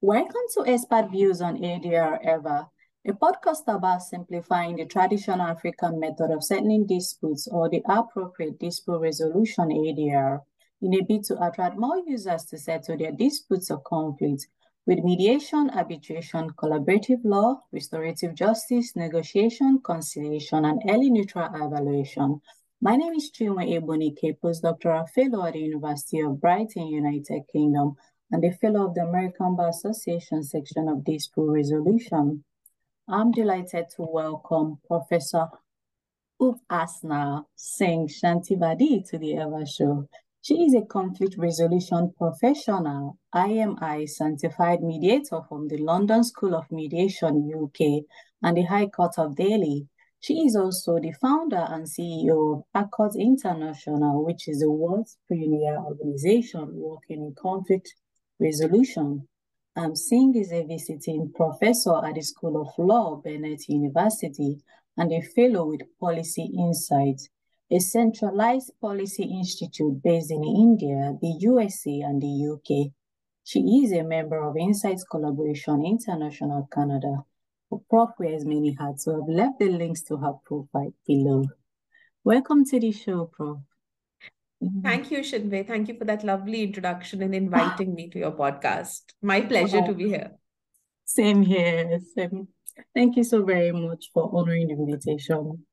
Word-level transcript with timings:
Welcome 0.00 0.46
to 0.54 0.64
Expert 0.64 1.10
Views 1.10 1.40
on 1.40 1.56
ADR 1.56 2.24
EVA, 2.24 2.68
a 3.08 3.12
podcast 3.14 3.66
about 3.66 4.00
simplifying 4.00 4.76
the 4.76 4.86
traditional 4.86 5.42
African 5.42 5.98
method 5.98 6.30
of 6.30 6.44
settling 6.44 6.86
disputes 6.86 7.48
or 7.48 7.68
the 7.68 7.82
appropriate 7.88 8.60
dispute 8.60 9.00
resolution 9.00 9.70
ADR 9.70 10.38
in 10.82 10.94
a 10.94 11.02
bid 11.02 11.24
to 11.24 11.44
attract 11.44 11.76
more 11.76 12.00
users 12.06 12.44
to 12.44 12.58
settle 12.58 12.96
their 12.96 13.10
disputes 13.10 13.72
or 13.72 13.80
conflicts 13.80 14.46
with 14.86 15.00
mediation, 15.00 15.68
arbitration, 15.70 16.50
collaborative 16.50 17.24
law, 17.24 17.60
restorative 17.72 18.36
justice, 18.36 18.94
negotiation, 18.94 19.80
conciliation, 19.82 20.64
and 20.64 20.80
early 20.88 21.10
neutral 21.10 21.50
evaluation. 21.52 22.40
My 22.80 22.94
name 22.94 23.14
is 23.14 23.32
Chinwe 23.32 23.76
Ebonike, 23.76 24.38
postdoctoral 24.38 25.08
fellow 25.10 25.44
at 25.44 25.54
the 25.54 25.58
University 25.58 26.20
of 26.20 26.40
Brighton, 26.40 26.86
United 26.86 27.42
Kingdom, 27.52 27.96
and 28.30 28.44
a 28.44 28.52
fellow 28.52 28.86
of 28.86 28.94
the 28.94 29.00
American 29.00 29.56
Bar 29.56 29.70
Association 29.70 30.42
section 30.42 30.88
of 30.88 31.04
this 31.04 31.26
dispute 31.26 31.50
resolution. 31.50 32.44
I'm 33.08 33.32
delighted 33.32 33.86
to 33.96 34.02
welcome 34.02 34.78
Professor 34.86 35.48
Upasana 36.40 37.44
Singh 37.56 38.06
Chaturvedi 38.08 39.08
to 39.08 39.18
the 39.18 39.32
EVA 39.32 39.66
show. 39.66 40.08
She 40.42 40.64
is 40.64 40.74
a 40.74 40.82
conflict 40.82 41.36
resolution 41.38 42.12
professional, 42.18 43.18
IMI 43.34 44.08
certified 44.08 44.82
mediator 44.82 45.40
from 45.48 45.68
the 45.68 45.78
London 45.78 46.22
School 46.22 46.54
of 46.54 46.70
Mediation, 46.70 47.50
UK, 47.50 48.04
and 48.42 48.56
the 48.56 48.62
High 48.62 48.88
Court 48.88 49.18
of 49.18 49.36
Delhi. 49.36 49.88
She 50.20 50.40
is 50.40 50.54
also 50.54 50.98
the 50.98 51.12
founder 51.12 51.66
and 51.70 51.86
CEO 51.86 52.58
of 52.58 52.64
Accords 52.74 53.16
International, 53.16 54.22
which 54.22 54.48
is 54.48 54.60
the 54.60 54.70
world's 54.70 55.16
premier 55.26 55.78
organization 55.78 56.68
working 56.74 57.24
in 57.24 57.34
conflict 57.34 57.94
resolution. 58.40 59.28
Um, 59.76 59.94
Singh 59.94 60.34
is 60.34 60.52
a 60.52 60.64
visiting 60.64 61.32
professor 61.34 62.04
at 62.04 62.14
the 62.14 62.22
School 62.22 62.60
of 62.60 62.68
Law, 62.78 63.16
Bennett 63.16 63.68
University, 63.68 64.58
and 64.96 65.12
a 65.12 65.20
fellow 65.20 65.68
with 65.68 65.82
Policy 66.00 66.50
Insights, 66.58 67.28
a 67.70 67.78
centralized 67.78 68.72
policy 68.80 69.24
institute 69.24 70.02
based 70.02 70.30
in 70.30 70.42
India, 70.42 71.16
the 71.20 71.36
USA, 71.40 72.00
and 72.00 72.20
the 72.20 72.48
UK. 72.52 72.92
She 73.44 73.60
is 73.60 73.92
a 73.92 74.02
member 74.02 74.42
of 74.42 74.56
Insights 74.56 75.04
Collaboration 75.04 75.84
International 75.84 76.68
Canada. 76.72 77.24
Prof 77.88 78.10
wears 78.18 78.44
many 78.44 78.76
hats, 78.78 79.04
so 79.04 79.22
I've 79.22 79.28
left 79.28 79.58
the 79.58 79.68
links 79.68 80.02
to 80.04 80.16
her 80.16 80.32
profile 80.44 80.92
below. 81.06 81.44
Welcome 82.24 82.64
to 82.66 82.80
the 82.80 82.92
show, 82.92 83.26
Prof. 83.26 83.58
Mm-hmm. 84.62 84.80
Thank 84.82 85.10
you, 85.10 85.18
Chinwe. 85.18 85.66
Thank 85.66 85.88
you 85.88 85.96
for 85.96 86.04
that 86.04 86.24
lovely 86.24 86.62
introduction 86.62 87.22
and 87.22 87.34
inviting 87.34 87.94
me 87.94 88.08
to 88.10 88.18
your 88.18 88.32
podcast. 88.32 89.02
My 89.22 89.40
pleasure 89.40 89.82
to 89.82 89.94
be 89.94 90.08
here. 90.08 90.32
Same 91.04 91.42
here. 91.42 92.00
Same. 92.16 92.48
Thank 92.94 93.16
you 93.16 93.24
so 93.24 93.44
very 93.44 93.72
much 93.72 94.10
for 94.12 94.30
honoring 94.34 94.68
the 94.68 94.74
invitation. 94.74 95.64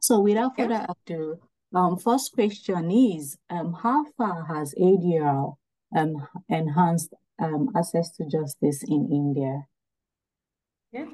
So 0.00 0.20
without 0.20 0.56
further 0.56 0.86
ado, 0.88 1.38
um, 1.74 1.96
first 1.96 2.32
question 2.32 2.90
is, 2.90 3.38
um, 3.48 3.72
how 3.72 4.04
far 4.18 4.44
has 4.44 4.74
ADR 4.78 5.54
um, 5.96 6.28
enhanced 6.48 7.14
um, 7.38 7.70
access 7.76 8.10
to 8.16 8.26
justice 8.26 8.82
in 8.86 9.08
India? 9.10 9.62
Yeah. 10.92 11.06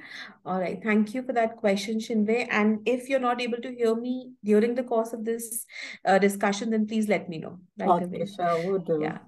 All 0.44 0.58
right. 0.58 0.82
Thank 0.82 1.14
you 1.14 1.22
for 1.22 1.32
that 1.34 1.56
question, 1.56 1.98
Chinwe. 1.98 2.48
And 2.50 2.80
if 2.84 3.08
you're 3.08 3.20
not 3.20 3.40
able 3.40 3.58
to 3.58 3.72
hear 3.72 3.94
me 3.94 4.32
during 4.42 4.74
the 4.74 4.82
course 4.82 5.12
of 5.12 5.24
this 5.24 5.64
uh, 6.04 6.18
discussion, 6.18 6.70
then 6.70 6.86
please 6.86 7.08
let 7.08 7.28
me 7.28 7.38
know. 7.38 7.58
Right 7.78 7.88
okay, 7.88 8.04
away. 8.04 8.26
sure, 8.26 8.72
will 8.72 8.80
do. 8.80 8.98
Yeah. 9.00 9.18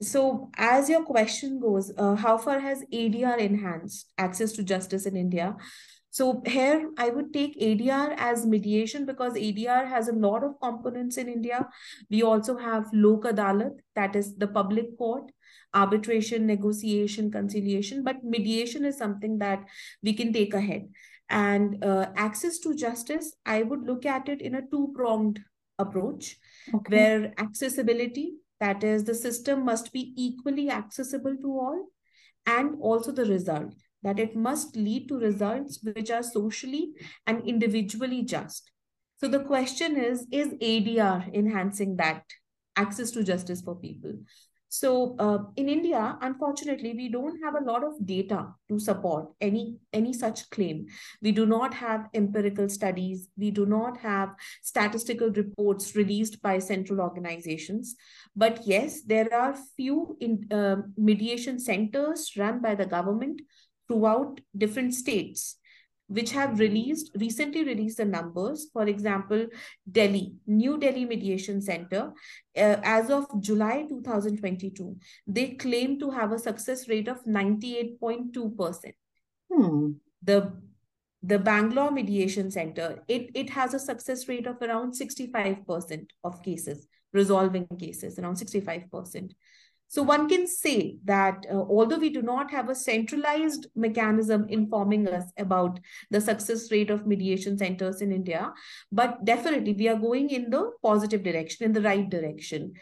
So, 0.00 0.50
as 0.56 0.88
your 0.88 1.02
question 1.04 1.58
goes, 1.58 1.90
uh, 1.98 2.14
how 2.14 2.38
far 2.38 2.60
has 2.60 2.84
ADR 2.92 3.38
enhanced 3.38 4.12
access 4.18 4.52
to 4.52 4.62
justice 4.62 5.04
in 5.04 5.16
India? 5.16 5.56
So 6.16 6.42
here 6.46 6.92
I 6.96 7.10
would 7.10 7.34
take 7.34 7.60
ADR 7.60 8.14
as 8.16 8.46
mediation 8.46 9.04
because 9.04 9.34
ADR 9.34 9.86
has 9.86 10.08
a 10.08 10.14
lot 10.14 10.44
of 10.44 10.58
components 10.62 11.18
in 11.18 11.28
India. 11.28 11.68
We 12.08 12.22
also 12.22 12.56
have 12.56 12.86
Lok 12.94 13.24
Adalat, 13.24 13.72
that 13.96 14.16
is 14.16 14.34
the 14.34 14.46
public 14.46 14.96
court 14.96 15.30
arbitration, 15.76 16.46
negotiation, 16.46 17.30
conciliation, 17.30 18.02
but 18.02 18.24
mediation 18.24 18.84
is 18.84 18.96
something 18.96 19.38
that 19.38 19.62
we 20.02 20.14
can 20.14 20.32
take 20.32 20.54
ahead. 20.54 20.88
And 21.28 21.84
uh, 21.84 22.06
access 22.16 22.58
to 22.60 22.74
justice, 22.74 23.34
I 23.44 23.62
would 23.62 23.82
look 23.82 24.06
at 24.06 24.28
it 24.28 24.40
in 24.40 24.54
a 24.54 24.62
two 24.70 24.92
pronged 24.94 25.40
approach 25.78 26.36
okay. 26.74 26.96
where 26.96 27.34
accessibility, 27.38 28.36
that 28.58 28.82
is, 28.82 29.04
the 29.04 29.14
system 29.14 29.64
must 29.64 29.92
be 29.92 30.14
equally 30.16 30.70
accessible 30.70 31.36
to 31.42 31.48
all, 31.48 31.88
and 32.46 32.76
also 32.80 33.12
the 33.12 33.26
result, 33.26 33.74
that 34.02 34.18
it 34.18 34.36
must 34.36 34.76
lead 34.76 35.08
to 35.08 35.18
results 35.18 35.80
which 35.82 36.10
are 36.10 36.22
socially 36.22 36.92
and 37.26 37.46
individually 37.46 38.22
just. 38.22 38.70
So 39.18 39.28
the 39.28 39.40
question 39.40 39.96
is 39.96 40.26
Is 40.30 40.48
ADR 40.54 41.34
enhancing 41.34 41.96
that 41.96 42.22
access 42.76 43.10
to 43.12 43.24
justice 43.24 43.62
for 43.62 43.74
people? 43.74 44.12
So 44.68 45.16
uh, 45.18 45.38
in 45.56 45.68
India, 45.68 46.18
unfortunately, 46.20 46.92
we 46.94 47.08
don't 47.08 47.40
have 47.42 47.54
a 47.54 47.64
lot 47.64 47.84
of 47.84 47.94
data 48.04 48.48
to 48.68 48.78
support 48.78 49.28
any, 49.40 49.78
any 49.92 50.12
such 50.12 50.50
claim. 50.50 50.86
We 51.22 51.32
do 51.32 51.46
not 51.46 51.72
have 51.74 52.08
empirical 52.14 52.68
studies. 52.68 53.28
We 53.38 53.50
do 53.50 53.64
not 53.64 53.96
have 53.98 54.30
statistical 54.62 55.30
reports 55.30 55.94
released 55.94 56.42
by 56.42 56.58
central 56.58 57.00
organizations. 57.00 57.94
But 58.34 58.66
yes, 58.66 59.02
there 59.02 59.32
are 59.32 59.54
few 59.76 60.16
in, 60.20 60.46
uh, 60.50 60.76
mediation 60.96 61.60
centers 61.60 62.32
run 62.36 62.60
by 62.60 62.74
the 62.74 62.86
government 62.86 63.42
throughout 63.86 64.40
different 64.56 64.94
states 64.94 65.58
which 66.08 66.30
have 66.32 66.58
released 66.58 67.10
recently 67.16 67.64
released 67.64 67.96
the 67.98 68.04
numbers. 68.04 68.68
For 68.72 68.86
example 68.86 69.46
delhi 69.90 70.34
new 70.46 70.78
delhi 70.78 71.04
mediation 71.04 71.60
center 71.60 72.12
uh, 72.56 72.76
as 72.82 73.10
of 73.10 73.26
july 73.40 73.84
2022 73.88 74.96
they 75.26 75.48
claim 75.50 75.98
to 76.00 76.10
have 76.10 76.32
a 76.32 76.38
success 76.38 76.88
rate 76.88 77.08
of 77.08 77.24
98.2% 77.24 78.92
hmm. 79.52 79.90
the 80.22 80.52
the 81.22 81.38
bangalore 81.38 81.90
mediation 81.90 82.50
center 82.50 83.02
it, 83.08 83.30
it 83.34 83.50
has 83.50 83.74
a 83.74 83.78
success 83.78 84.28
rate 84.28 84.46
of 84.46 84.56
around 84.62 84.92
65% 84.92 86.06
of 86.24 86.42
cases 86.42 86.86
resolving 87.12 87.66
cases 87.78 88.18
around 88.18 88.36
65% 88.36 89.32
so 89.88 90.02
one 90.02 90.28
can 90.28 90.46
say 90.46 90.98
that 91.04 91.46
uh, 91.50 91.56
although 91.56 91.98
we 91.98 92.10
do 92.10 92.22
not 92.22 92.50
have 92.50 92.68
a 92.68 92.74
centralized 92.74 93.68
mechanism 93.76 94.46
informing 94.48 95.08
us 95.08 95.24
about 95.38 95.78
the 96.10 96.20
success 96.20 96.70
rate 96.72 96.90
of 96.90 97.06
mediation 97.06 97.56
centers 97.56 98.02
in 98.02 98.12
India, 98.12 98.52
but 98.90 99.24
definitely 99.24 99.74
we 99.74 99.88
are 99.88 99.98
going 99.98 100.30
in 100.30 100.50
the 100.50 100.72
positive 100.82 101.22
direction, 101.22 101.66
in 101.66 101.72
the 101.72 101.82
right 101.82 102.08
direction. 102.10 102.72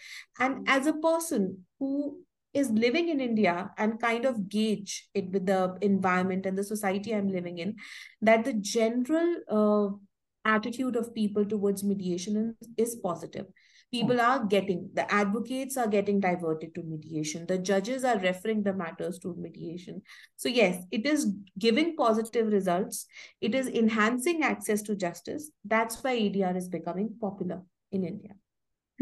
And 0.40 0.66
as 0.68 0.86
a 0.86 0.94
person 0.94 1.66
who 1.78 2.20
is 2.54 2.70
living 2.70 3.08
in 3.08 3.20
India 3.20 3.70
and 3.76 4.00
kind 4.00 4.24
of 4.24 4.48
gauge 4.48 5.08
it 5.12 5.30
with 5.30 5.44
the 5.44 5.76
environment 5.82 6.46
and 6.46 6.56
the 6.56 6.64
society 6.64 7.14
I'm 7.14 7.28
living 7.28 7.58
in, 7.58 7.76
that 8.22 8.44
the 8.44 8.54
general 8.54 9.36
uh, 9.50 10.48
attitude 10.48 10.96
of 10.96 11.14
people 11.14 11.44
towards 11.44 11.84
mediation 11.84 12.56
is 12.76 12.96
positive 12.96 13.46
people 13.94 14.20
are 14.20 14.44
getting 14.44 14.90
the 14.94 15.04
advocates 15.14 15.76
are 15.76 15.86
getting 15.86 16.20
diverted 16.20 16.74
to 16.74 16.82
mediation. 16.82 17.46
The 17.46 17.58
judges 17.58 18.04
are 18.04 18.18
referring 18.18 18.62
the 18.62 18.72
matters 18.72 19.18
to 19.20 19.34
mediation. 19.38 20.02
So 20.36 20.48
yes 20.48 20.82
it 20.90 21.06
is 21.06 21.32
giving 21.58 21.96
positive 21.96 22.52
results. 22.52 23.06
It 23.40 23.54
is 23.54 23.68
enhancing 23.68 24.42
access 24.42 24.82
to 24.82 24.96
justice. 24.96 25.50
That's 25.64 26.02
why 26.02 26.16
adr 26.18 26.56
is 26.56 26.68
becoming 26.68 27.14
popular 27.20 27.62
in 27.92 28.04
india. 28.04 28.34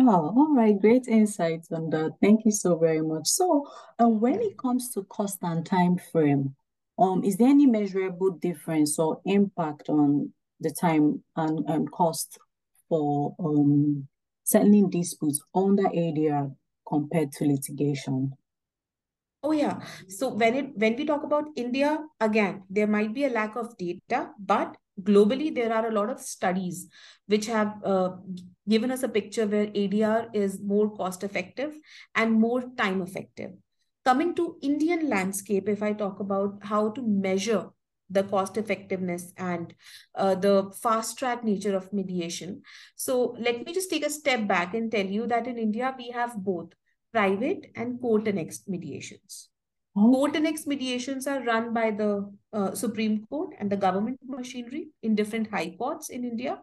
Oh, 0.00 0.32
all 0.36 0.54
right. 0.56 0.80
Great 0.80 1.06
insights 1.06 1.70
on 1.70 1.91
that. 1.91 2.12
Thank 2.22 2.47
you 2.47 2.50
so 2.50 2.76
very 2.78 3.03
much. 3.03 3.26
So, 3.28 3.69
uh, 4.03 4.09
when 4.09 4.41
it 4.41 4.56
comes 4.56 4.91
to 4.94 5.03
cost 5.04 5.39
and 5.42 5.66
time 5.66 5.98
frame, 6.10 6.54
um, 6.98 7.22
is 7.24 7.36
there 7.36 7.48
any 7.48 7.66
measurable 7.66 8.30
difference 8.30 8.98
or 8.98 9.21
impact 9.27 9.91
on 9.91 10.33
the 10.60 10.71
time 10.71 11.22
and, 11.36 11.68
and 11.68 11.92
cost 11.92 12.39
for 12.89 13.34
um 13.39 14.09
settling 14.44 14.91
disputes 14.91 15.41
on 15.54 15.78
under 15.78 15.89
ADR 15.89 16.50
compared 16.86 17.33
to 17.33 17.47
litigation? 17.47 18.34
Oh 19.42 19.53
yeah. 19.53 19.80
So 20.09 20.28
when 20.28 20.54
it 20.54 20.77
when 20.77 20.97
we 20.97 21.04
talk 21.04 21.24
about 21.24 21.48
India, 21.56 21.98
again, 22.21 22.62
there 22.71 22.86
might 22.86 23.12
be 23.12 23.24
a 23.24 23.28
lack 23.28 23.56
of 23.56 23.77
data, 23.77 24.30
but 24.39 24.77
globally 25.00 25.53
there 25.53 25.72
are 25.72 25.89
a 25.89 25.91
lot 25.92 26.10
of 26.10 26.21
studies 26.21 26.86
which 27.27 27.47
have 27.47 27.74
uh, 27.84 28.10
given 28.68 28.92
us 28.92 29.03
a 29.03 29.09
picture 29.09 29.47
where 29.47 29.68
ADR 29.74 30.28
is 30.33 30.60
more 30.60 30.94
cost 30.97 31.24
effective 31.24 31.74
and 32.15 32.33
more 32.33 32.62
time 32.77 33.03
effective. 33.03 33.53
Coming 34.04 34.34
to 34.36 34.59
Indian 34.62 35.09
landscape, 35.09 35.68
if 35.68 35.83
I 35.83 35.92
talk 35.92 36.21
about 36.21 36.59
how 36.62 36.91
to 36.91 37.03
measure 37.03 37.71
the 38.12 38.24
cost 38.24 38.56
effectiveness 38.56 39.32
and 39.36 39.74
uh, 40.14 40.34
the 40.34 40.70
fast 40.82 41.18
track 41.18 41.44
nature 41.44 41.76
of 41.76 41.92
mediation. 41.92 42.62
So 42.97 43.36
let 43.38 43.64
me 43.64 43.72
just 43.72 43.91
take 43.91 44.06
a 44.06 44.10
step 44.10 44.47
back 44.47 44.74
and 44.74 44.91
tell 44.91 45.06
you 45.06 45.26
that 45.28 45.47
in 45.47 45.59
India, 45.59 45.94
we 45.97 46.10
have 46.10 46.36
both 46.36 46.72
private 47.12 47.70
and 47.74 48.00
court 48.00 48.28
annexed 48.28 48.68
mediations. 48.68 49.48
Oh. 49.97 50.10
Court 50.10 50.36
annexed 50.36 50.66
mediations 50.66 51.26
are 51.26 51.42
run 51.44 51.74
by 51.74 51.91
the 51.91 52.30
uh, 52.53 52.74
Supreme 52.74 53.26
Court 53.26 53.54
and 53.59 53.70
the 53.70 53.76
government 53.76 54.18
machinery 54.26 54.88
in 55.03 55.15
different 55.15 55.50
high 55.50 55.74
courts 55.78 56.08
in 56.08 56.24
India. 56.24 56.58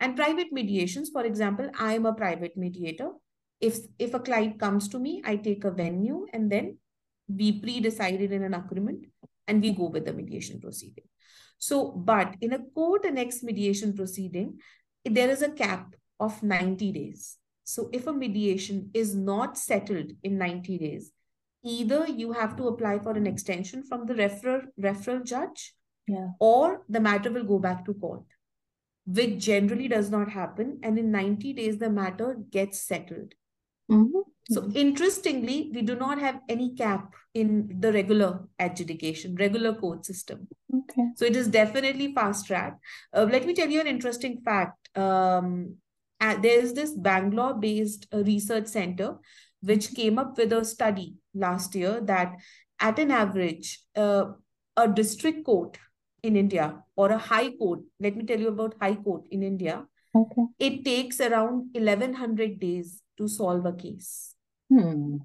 And 0.00 0.16
private 0.16 0.52
mediations, 0.52 1.10
for 1.10 1.24
example, 1.24 1.70
I 1.78 1.94
am 1.94 2.06
a 2.06 2.12
private 2.12 2.56
mediator. 2.56 3.10
If, 3.60 3.78
if 3.98 4.12
a 4.12 4.20
client 4.20 4.58
comes 4.60 4.88
to 4.88 4.98
me, 4.98 5.22
I 5.24 5.36
take 5.36 5.64
a 5.64 5.70
venue 5.70 6.26
and 6.32 6.52
then 6.52 6.76
we 7.26 7.58
pre-decided 7.58 8.32
in 8.32 8.42
an 8.42 8.52
agreement 8.52 9.06
and 9.46 9.62
we 9.62 9.72
go 9.72 9.88
with 9.88 10.04
the 10.04 10.12
mediation 10.12 10.60
proceeding. 10.60 11.04
So, 11.58 11.90
but 11.90 12.36
in 12.40 12.52
a 12.52 12.58
court 12.58 13.04
annexed 13.04 13.42
mediation 13.42 13.94
proceeding, 13.94 14.58
there 15.04 15.30
is 15.30 15.42
a 15.42 15.50
cap 15.50 15.94
of 16.20 16.42
90 16.42 16.92
days. 16.92 17.36
So 17.64 17.88
if 17.92 18.06
a 18.06 18.12
mediation 18.12 18.90
is 18.92 19.14
not 19.14 19.56
settled 19.56 20.12
in 20.22 20.38
90 20.38 20.78
days, 20.78 21.12
either 21.64 22.06
you 22.06 22.32
have 22.32 22.56
to 22.56 22.68
apply 22.68 22.98
for 22.98 23.12
an 23.12 23.26
extension 23.26 23.82
from 23.82 24.06
the 24.06 24.14
referral, 24.14 24.66
referral 24.78 25.24
judge 25.24 25.74
yeah. 26.06 26.28
or 26.38 26.82
the 26.88 27.00
matter 27.00 27.30
will 27.30 27.44
go 27.44 27.58
back 27.58 27.84
to 27.86 27.94
court, 27.94 28.24
which 29.06 29.38
generally 29.38 29.88
does 29.88 30.10
not 30.10 30.30
happen. 30.30 30.80
And 30.82 30.98
in 30.98 31.10
90 31.10 31.54
days, 31.54 31.78
the 31.78 31.90
matter 31.90 32.36
gets 32.50 32.82
settled. 32.82 33.32
Mm-hmm. 33.90 34.20
So 34.50 34.70
interestingly, 34.74 35.70
we 35.74 35.82
do 35.82 35.94
not 35.96 36.18
have 36.18 36.40
any 36.48 36.74
cap 36.74 37.14
in 37.34 37.80
the 37.80 37.92
regular 37.92 38.40
adjudication, 38.58 39.34
regular 39.34 39.74
court 39.74 40.06
system. 40.06 40.46
Okay. 40.72 41.08
So 41.16 41.24
it 41.24 41.36
is 41.36 41.48
definitely 41.48 42.14
fast 42.14 42.46
track. 42.46 42.78
Uh, 43.12 43.26
let 43.30 43.44
me 43.44 43.54
tell 43.54 43.68
you 43.68 43.80
an 43.80 43.88
interesting 43.88 44.40
fact. 44.44 44.96
Um, 44.96 45.76
there 46.20 46.58
is 46.60 46.72
this 46.72 46.92
Bangalore 46.92 47.54
based 47.54 48.06
uh, 48.14 48.22
research 48.24 48.68
center 48.68 49.16
which 49.60 49.94
came 49.94 50.18
up 50.18 50.38
with 50.38 50.52
a 50.52 50.64
study 50.64 51.14
last 51.34 51.74
year 51.74 52.00
that 52.02 52.32
at 52.80 52.98
an 52.98 53.10
average, 53.10 53.80
uh, 53.96 54.26
a 54.76 54.88
district 54.88 55.44
court 55.44 55.78
in 56.22 56.36
India 56.36 56.82
or 56.96 57.10
a 57.10 57.18
high 57.18 57.50
court, 57.50 57.80
let 58.00 58.16
me 58.16 58.24
tell 58.24 58.38
you 58.38 58.48
about 58.48 58.74
high 58.80 58.94
court 58.94 59.26
in 59.30 59.42
India, 59.42 59.84
okay. 60.14 60.42
it 60.58 60.84
takes 60.84 61.20
around 61.20 61.68
1100 61.72 62.58
days 62.60 63.00
to 63.16 63.28
solve 63.28 63.64
a 63.66 63.72
case. 63.72 64.34
Hmm. 64.68 65.16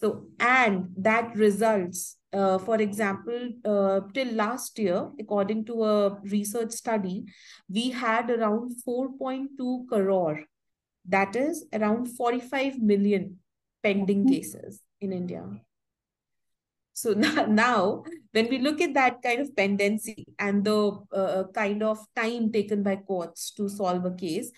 So, 0.00 0.26
and 0.38 0.88
that 0.96 1.36
results, 1.36 2.16
uh, 2.32 2.58
for 2.58 2.80
example, 2.80 3.50
uh, 3.64 4.00
till 4.14 4.32
last 4.32 4.78
year, 4.78 5.10
according 5.20 5.66
to 5.66 5.84
a 5.84 6.20
research 6.22 6.72
study, 6.72 7.24
we 7.68 7.90
had 7.90 8.30
around 8.30 8.72
4.2 8.86 9.88
crore, 9.88 10.44
that 11.06 11.36
is 11.36 11.66
around 11.72 12.06
45 12.06 12.78
million 12.80 13.38
pending 13.82 14.24
mm-hmm. 14.24 14.34
cases 14.34 14.80
in 15.00 15.12
India. 15.12 15.44
So 16.92 17.12
now, 17.48 18.04
when 18.32 18.48
we 18.48 18.58
look 18.58 18.80
at 18.80 18.94
that 18.94 19.22
kind 19.22 19.40
of 19.40 19.54
pendency 19.56 20.26
and 20.38 20.64
the 20.64 20.98
uh, 21.12 21.44
kind 21.54 21.82
of 21.82 21.98
time 22.16 22.52
taken 22.52 22.82
by 22.82 22.96
courts 22.96 23.52
to 23.52 23.68
solve 23.68 24.04
a 24.04 24.14
case, 24.14 24.50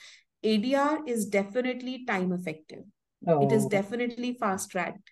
ADR 0.44 1.08
is 1.08 1.26
definitely 1.26 2.04
time 2.04 2.32
effective. 2.32 2.84
Oh. 3.26 3.46
It 3.46 3.52
is 3.52 3.66
oh. 3.66 3.68
definitely 3.68 4.36
fast 4.38 4.70
tracked. 4.70 5.10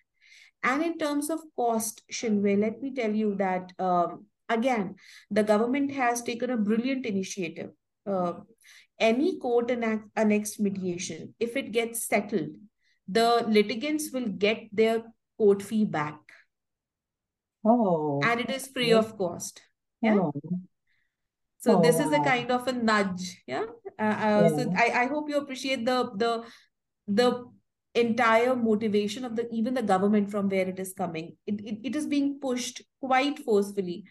And 0.63 0.83
in 0.83 0.97
terms 0.97 1.29
of 1.29 1.39
cost, 1.55 2.03
Chinwe, 2.11 2.59
let 2.59 2.81
me 2.81 2.93
tell 2.93 3.11
you 3.11 3.35
that 3.35 3.71
um, 3.79 4.25
again, 4.49 4.95
the 5.29 5.43
government 5.43 5.91
has 5.91 6.21
taken 6.21 6.51
a 6.51 6.57
brilliant 6.57 7.05
initiative. 7.05 7.71
Uh, 8.05 8.33
any 8.99 9.39
court 9.39 9.71
annexed 9.71 10.59
mediation, 10.59 11.33
if 11.39 11.57
it 11.57 11.71
gets 11.71 12.05
settled, 12.05 12.55
the 13.07 13.43
litigants 13.47 14.11
will 14.11 14.27
get 14.27 14.67
their 14.71 15.03
court 15.37 15.63
fee 15.63 15.85
back. 15.85 16.19
Oh. 17.65 18.21
And 18.23 18.39
it 18.41 18.49
is 18.49 18.67
free 18.67 18.93
of 18.93 19.17
cost. 19.17 19.61
Yeah. 20.01 20.17
Oh. 20.19 20.33
So 21.59 21.77
oh, 21.77 21.81
this 21.81 21.99
is 21.99 22.11
a 22.11 22.19
kind 22.19 22.49
of 22.51 22.67
a 22.67 22.71
nudge. 22.73 23.43
Yeah. 23.45 23.65
Uh, 23.99 24.03
uh, 24.03 24.41
yeah. 24.43 24.47
So 24.49 24.73
I, 24.75 25.03
I 25.03 25.05
hope 25.05 25.29
you 25.29 25.37
appreciate 25.37 25.85
the 25.85 26.09
the 26.15 26.43
the 27.07 27.45
entire 27.93 28.55
motivation 28.55 29.25
of 29.25 29.35
the 29.35 29.47
even 29.51 29.73
the 29.73 29.81
government 29.81 30.31
from 30.31 30.49
where 30.49 30.67
it 30.67 30.79
is 30.79 30.93
coming. 30.93 31.35
It, 31.45 31.61
it, 31.61 31.79
it 31.83 31.95
is 31.95 32.05
being 32.05 32.39
pushed 32.39 32.81
quite 32.99 33.39
forcefully. 33.39 34.05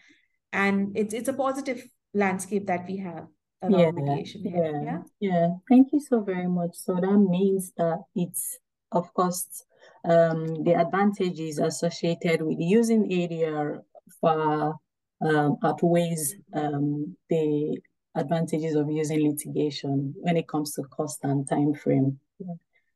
And 0.53 0.97
it's 0.97 1.15
it's 1.15 1.29
a 1.29 1.32
positive 1.32 1.87
landscape 2.12 2.67
that 2.67 2.87
we 2.87 2.99
have 2.99 3.27
around 3.62 4.06
yeah. 4.06 4.23
Yeah, 4.35 4.82
yeah. 4.82 4.99
Yeah. 5.21 5.49
Thank 5.69 5.93
you 5.93 6.00
so 6.00 6.21
very 6.21 6.49
much. 6.49 6.75
So 6.75 6.94
that 6.94 7.27
means 7.31 7.73
that 7.77 8.00
it's 8.15 8.59
of 8.93 9.12
course, 9.15 9.65
um, 10.05 10.65
the 10.65 10.75
advantages 10.75 11.59
associated 11.59 12.43
with 12.43 12.59
using 12.59 13.05
ADR 13.11 13.81
far 14.21 14.75
um, 15.21 15.56
outweighs 15.62 16.35
um, 16.55 17.17
the 17.29 17.79
advantages 18.17 18.75
of 18.75 18.91
using 18.91 19.31
litigation 19.31 20.15
when 20.19 20.37
it 20.37 20.49
comes 20.49 20.75
to 20.75 20.83
cost 20.83 21.21
and 21.23 21.49
time 21.49 21.75
frame. 21.75 22.19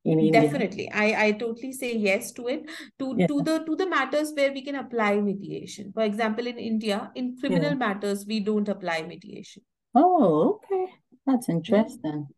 Definitely, 0.04 0.90
I 0.92 1.26
I 1.26 1.32
totally 1.32 1.72
say 1.72 1.96
yes 1.96 2.30
to 2.32 2.48
it. 2.48 2.68
To 2.98 3.14
yeah. 3.16 3.26
to 3.26 3.40
the 3.40 3.64
to 3.64 3.74
the 3.74 3.88
matters 3.88 4.32
where 4.36 4.52
we 4.52 4.60
can 4.60 4.74
apply 4.76 5.18
mediation. 5.20 5.92
For 5.94 6.02
example, 6.02 6.46
in 6.46 6.58
India, 6.58 7.10
in 7.14 7.38
criminal 7.38 7.70
yeah. 7.70 7.76
matters, 7.76 8.26
we 8.26 8.40
don't 8.40 8.68
apply 8.68 9.02
mediation. 9.02 9.62
Oh, 9.94 10.60
okay, 10.60 10.92
that's 11.24 11.48
interesting. 11.48 12.28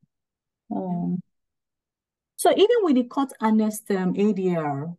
Um, 0.70 1.20
so 2.36 2.52
even 2.52 2.76
with 2.82 2.94
the 2.94 3.04
court 3.04 3.32
annexed 3.40 3.90
um, 3.90 4.14
ADR, 4.14 4.94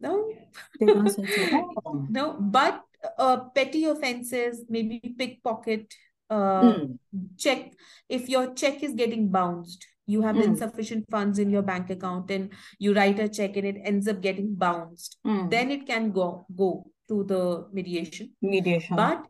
no, 0.00 0.32
they 0.80 0.86
don't. 0.86 1.18
Oh. 1.84 2.06
No, 2.08 2.36
but 2.40 2.82
uh, 3.18 3.48
petty 3.54 3.84
offenses, 3.84 4.64
maybe 4.70 5.00
pickpocket, 5.18 5.92
uh, 6.30 6.62
mm. 6.62 6.98
check. 7.36 7.72
If 8.08 8.30
your 8.30 8.54
check 8.54 8.82
is 8.82 8.94
getting 8.94 9.28
bounced, 9.28 9.86
you 10.06 10.22
have 10.22 10.36
mm. 10.36 10.44
insufficient 10.44 11.04
funds 11.10 11.38
in 11.38 11.50
your 11.50 11.62
bank 11.62 11.90
account, 11.90 12.30
and 12.30 12.50
you 12.78 12.94
write 12.94 13.18
a 13.18 13.28
check 13.28 13.56
and 13.56 13.66
it 13.66 13.76
ends 13.82 14.08
up 14.08 14.20
getting 14.20 14.54
bounced. 14.54 15.18
Mm. 15.26 15.50
Then 15.50 15.70
it 15.70 15.86
can 15.86 16.10
go 16.12 16.46
go 16.54 16.90
to 17.08 17.24
the 17.24 17.66
mediation. 17.72 18.32
Mediation. 18.40 18.96
But 18.96 19.26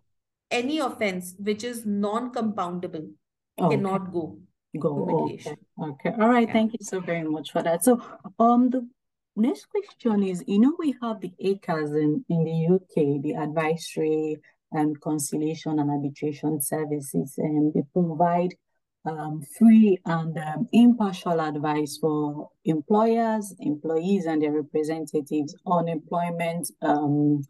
any 0.50 0.78
offense 0.78 1.34
which 1.38 1.64
is 1.64 1.86
non-compoundable 1.86 3.10
okay. 3.58 3.76
cannot 3.76 4.12
go 4.12 4.38
go. 4.78 5.28
Okay. 5.34 5.56
okay. 5.80 6.10
All 6.20 6.28
right. 6.28 6.46
Yeah. 6.46 6.52
Thank 6.52 6.72
you 6.72 6.78
so 6.82 7.00
very 7.00 7.24
much 7.24 7.52
for 7.52 7.62
that. 7.62 7.84
So, 7.84 8.02
um, 8.38 8.70
the 8.70 8.88
next 9.36 9.66
question 9.68 10.22
is, 10.22 10.44
you 10.46 10.58
know, 10.58 10.74
we 10.78 10.94
have 11.02 11.20
the 11.20 11.32
ACAS 11.42 11.90
in, 11.90 12.24
in 12.28 12.44
the 12.44 12.74
UK, 12.74 13.22
the 13.22 13.34
advisory 13.34 14.38
and 14.72 15.00
conciliation 15.00 15.78
and 15.78 15.90
arbitration 15.90 16.60
services, 16.60 17.34
and 17.36 17.74
they 17.74 17.82
provide 17.92 18.54
um, 19.04 19.42
free 19.58 19.98
and 20.06 20.36
um, 20.38 20.68
impartial 20.72 21.40
advice 21.40 21.98
for 22.00 22.50
employers, 22.64 23.54
employees, 23.60 24.26
and 24.26 24.42
their 24.42 24.52
representatives 24.52 25.54
on 25.66 25.88
employment 25.88 26.70
um, 26.82 27.42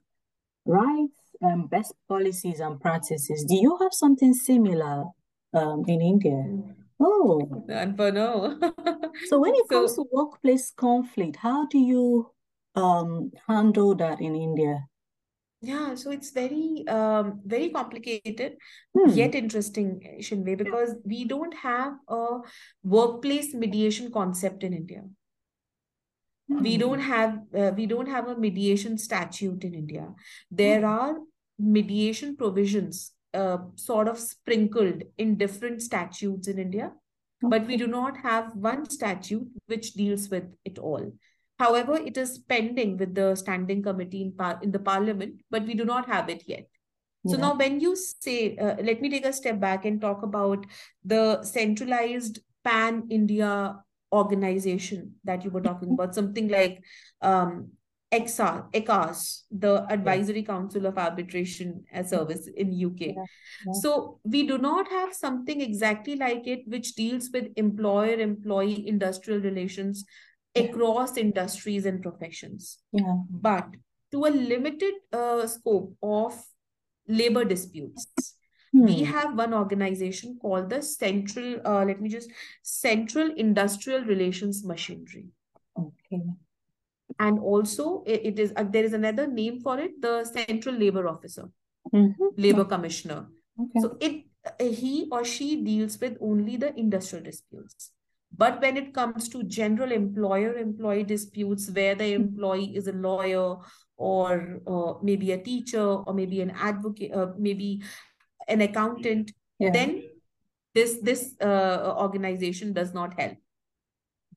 rights, 0.65 1.13
and 1.41 1.69
best 1.69 1.95
policies 2.09 2.61
and 2.61 2.81
practices. 2.81 3.45
Do 3.45 3.57
you 3.57 3.77
have 3.81 3.93
something 3.93 4.33
similar 4.33 5.05
um, 5.53 5.85
in 5.89 6.01
India? 6.01 6.45
Oh, 7.01 7.65
and 7.69 7.97
for 7.97 8.13
no. 8.13 8.59
so 9.27 9.41
when 9.41 9.55
it 9.55 9.69
comes 9.69 9.95
to 9.97 10.05
workplace 10.13 10.71
conflict, 10.71 11.37
how 11.37 11.67
do 11.67 11.79
you 11.79 12.31
um 12.75 13.33
handle 13.49 13.95
that 13.97 14.21
in 14.21 14.35
India? 14.37 14.87
Yeah, 15.65 15.95
so 15.95 16.11
it's 16.11 16.31
very 16.33 16.85
um 16.89 17.41
very 17.47 17.71
complicated 17.71 18.55
hmm. 18.95 19.11
yet 19.11 19.37
interesting, 19.37 20.01
Chinwe, 20.21 20.59
because 20.59 20.97
we 21.05 21.25
don't 21.25 21.55
have 21.55 21.93
a 22.09 22.39
workplace 22.83 23.55
mediation 23.55 24.11
concept 24.11 24.65
in 24.65 24.73
India. 24.73 25.03
Hmm. 26.49 26.63
We 26.65 26.77
don't 26.79 26.99
have 26.99 27.39
uh, 27.57 27.71
we 27.77 27.87
don't 27.87 28.09
have 28.09 28.27
a 28.27 28.37
mediation 28.37 28.99
statute 28.99 29.63
in 29.63 29.75
India. 29.75 30.09
There 30.51 30.81
hmm. 30.81 30.87
are 30.87 31.17
mediation 31.61 32.37
provisions 32.37 33.13
uh, 33.33 33.59
sort 33.77 34.09
of 34.09 34.19
sprinkled 34.19 35.05
in 35.17 35.37
different 35.37 35.81
statutes 35.81 36.49
in 36.49 36.59
India, 36.59 36.87
okay. 37.45 37.51
but 37.51 37.69
we 37.69 37.77
do 37.77 37.87
not 37.87 38.17
have 38.17 38.53
one 38.57 38.91
statute 38.91 39.47
which 39.67 39.93
deals 39.93 40.29
with 40.29 40.45
it 40.65 40.81
all. 40.81 41.13
However, 41.63 41.97
it 41.97 42.17
is 42.17 42.39
pending 42.39 42.97
with 42.97 43.15
the 43.15 43.37
standing 43.37 43.83
committee 43.83 44.23
in, 44.23 44.33
par- 44.33 44.59
in 44.63 44.73
the 44.73 44.81
parliament, 44.81 45.43
but 45.49 45.65
we 45.65 45.75
do 45.75 45.85
not 45.85 46.09
have 46.09 46.29
it 46.29 46.43
yet. 46.47 46.67
So 47.27 47.35
yeah. 47.35 47.43
now 47.43 47.55
when 47.55 47.79
you 47.79 47.95
say, 47.95 48.57
uh, 48.57 48.75
let 48.83 49.01
me 49.01 49.09
take 49.09 49.25
a 49.25 49.33
step 49.33 49.61
back 49.61 49.85
and 49.85 50.01
talk 50.01 50.25
about 50.25 50.67
the 51.05 51.43
centralized 51.45 52.41
pan-India 52.65 53.77
organization 54.13 55.15
that 55.23 55.45
you 55.45 55.51
were 55.51 55.61
talking 55.61 55.91
mm-hmm. 55.91 56.01
about, 56.01 56.17
something 56.17 56.49
like 56.49 56.83
um, 57.21 57.71
ACAS, 58.13 59.43
the 59.53 59.87
Advisory 59.89 60.41
yeah. 60.41 60.47
Council 60.47 60.87
of 60.87 60.99
Arbitration 60.99 61.85
Service 62.05 62.49
in 62.57 62.75
UK. 62.75 63.01
Yeah. 63.01 63.13
Yeah. 63.67 63.73
So 63.83 64.19
we 64.25 64.47
do 64.49 64.59
not 64.59 64.89
have 64.89 65.15
something 65.15 65.61
exactly 65.61 66.17
like 66.17 66.49
it 66.49 66.67
which 66.67 66.97
deals 66.97 67.31
with 67.33 67.53
employer-employee 67.57 68.89
industrial 68.89 69.41
relations 69.41 70.05
across 70.55 71.17
industries 71.17 71.87
and 71.87 72.03
professions. 72.03 72.79
Yeah. 72.93 73.17
But 73.31 73.69
to 74.13 74.27
a 74.27 74.31
limited 74.31 74.95
uh, 75.13 75.47
scope 75.47 75.97
of 76.03 76.41
labor 77.09 77.45
disputes. 77.45 78.07
Hmm. 78.73 78.85
We 78.85 79.03
have 79.05 79.37
one 79.37 79.53
organization 79.53 80.39
called 80.41 80.71
the 80.71 80.83
Central, 80.83 81.61
uh, 81.65 81.85
let 81.85 82.01
me 82.01 82.09
just, 82.09 82.31
Central 82.63 83.33
Industrial 83.37 84.03
Relations 84.03 84.65
Machinery. 84.65 85.27
Okay. 85.79 86.23
And 87.19 87.39
also, 87.39 88.03
it, 88.07 88.21
it 88.25 88.39
is 88.39 88.53
uh, 88.57 88.65
there 88.65 88.85
is 88.85 88.95
another 88.95 89.27
name 89.27 89.61
for 89.61 89.79
it, 89.79 90.01
the 90.01 90.25
Central 90.25 90.75
Labor 90.75 91.09
Officer, 91.09 91.49
mm-hmm. 91.93 92.25
Labor 92.37 92.65
Commissioner. 92.65 93.27
Okay. 93.61 93.81
So 93.81 93.97
it 94.01 94.25
uh, 94.47 94.65
he 94.65 95.09
or 95.13 95.25
she 95.25 95.63
deals 95.63 96.01
with 96.01 96.17
only 96.21 96.57
the 96.57 96.75
industrial 96.79 97.25
disputes. 97.25 97.91
But 98.37 98.61
when 98.61 98.77
it 98.77 98.95
comes 98.95 99.29
to 99.31 99.43
general 99.43 99.93
employer 99.93 100.55
employee 100.55 101.05
disputes, 101.05 101.71
where 101.71 101.95
the 101.95 102.15
employee 102.15 102.75
is 102.75 102.87
a 102.87 102.93
lawyer 102.93 103.57
or 103.97 104.61
uh, 104.67 104.95
maybe 105.03 105.33
a 105.33 105.39
teacher 105.39 105.83
or 105.83 106.15
maybe 106.15 106.41
an 106.41 106.51
advocate, 106.51 107.13
uh, 107.13 107.33
maybe 107.39 107.83
an 108.49 108.63
accountant, 108.63 109.33
yeah. 109.59 109.71
then 109.71 110.03
this 110.75 110.99
this 111.03 111.35
uh, 111.41 111.95
organization 111.99 112.73
does 112.73 112.95
not 112.95 113.19
help. 113.21 113.37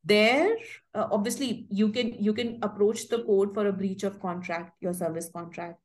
There, 0.04 0.56
uh, 0.94 1.08
obviously, 1.12 1.66
you 1.72 1.90
can 1.90 2.22
you 2.22 2.34
can 2.34 2.60
approach 2.62 3.08
the 3.08 3.24
court 3.24 3.54
for 3.54 3.66
a 3.68 3.74
breach 3.74 4.04
of 4.04 4.20
contract, 4.20 4.74
your 4.82 4.94
service 4.94 5.30
contract. 5.34 5.80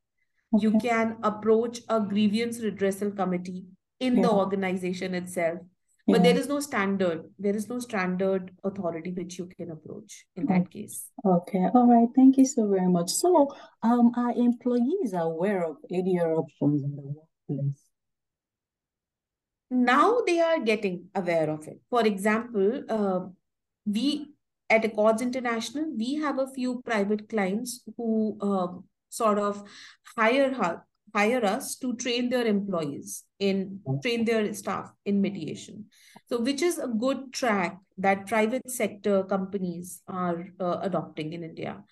Okay. 0.54 0.66
You 0.66 0.78
can 0.80 1.16
approach 1.22 1.80
a 1.88 2.00
grievance 2.00 2.58
redressal 2.58 3.16
committee 3.16 3.66
in 4.00 4.16
yeah. 4.16 4.22
the 4.22 4.30
organization 4.30 5.14
itself 5.14 5.60
but 6.12 6.22
there 6.22 6.36
is 6.36 6.48
no 6.48 6.60
standard 6.60 7.24
there 7.38 7.54
is 7.54 7.68
no 7.68 7.78
standard 7.78 8.50
authority 8.64 9.12
which 9.12 9.38
you 9.38 9.46
can 9.46 9.70
approach 9.70 10.24
in 10.36 10.46
that 10.46 10.70
case. 10.70 11.08
Okay. 11.24 11.64
All 11.74 11.86
right. 11.86 12.08
Thank 12.14 12.36
you 12.38 12.44
so 12.44 12.68
very 12.68 12.88
much. 12.88 13.10
So 13.10 13.48
um 13.82 14.12
are 14.16 14.32
employees 14.32 15.12
aware 15.12 15.64
of 15.64 15.76
adr 15.90 16.38
options 16.38 16.82
in 16.82 16.96
the 16.96 17.02
workplace? 17.02 17.82
Now 19.70 20.20
they 20.26 20.40
are 20.40 20.60
getting 20.60 21.06
aware 21.14 21.48
of 21.50 21.66
it. 21.68 21.80
For 21.90 22.06
example 22.06 22.82
uh, 22.88 23.20
we 23.86 24.32
at 24.68 24.84
accords 24.84 25.22
international 25.22 25.92
we 25.96 26.14
have 26.14 26.38
a 26.38 26.46
few 26.46 26.80
private 26.82 27.28
clients 27.28 27.82
who 27.96 28.38
uh, 28.40 28.68
sort 29.08 29.38
of 29.38 29.64
hire 30.16 30.52
hire 31.14 31.44
us 31.44 31.76
to 31.76 31.94
train 31.96 32.28
their 32.28 32.46
employees 32.46 33.24
in 33.38 33.80
train 34.02 34.24
their 34.24 34.52
staff 34.54 34.92
in 35.04 35.20
mediation. 35.20 35.86
So 36.28 36.40
which 36.40 36.62
is 36.62 36.78
a 36.78 36.88
good 36.88 37.32
track 37.32 37.78
that 37.98 38.26
private 38.26 38.70
sector 38.70 39.24
companies 39.24 40.02
are 40.08 40.46
uh, 40.60 40.78
adopting 40.82 41.32
in 41.32 41.42
india. 41.44 41.82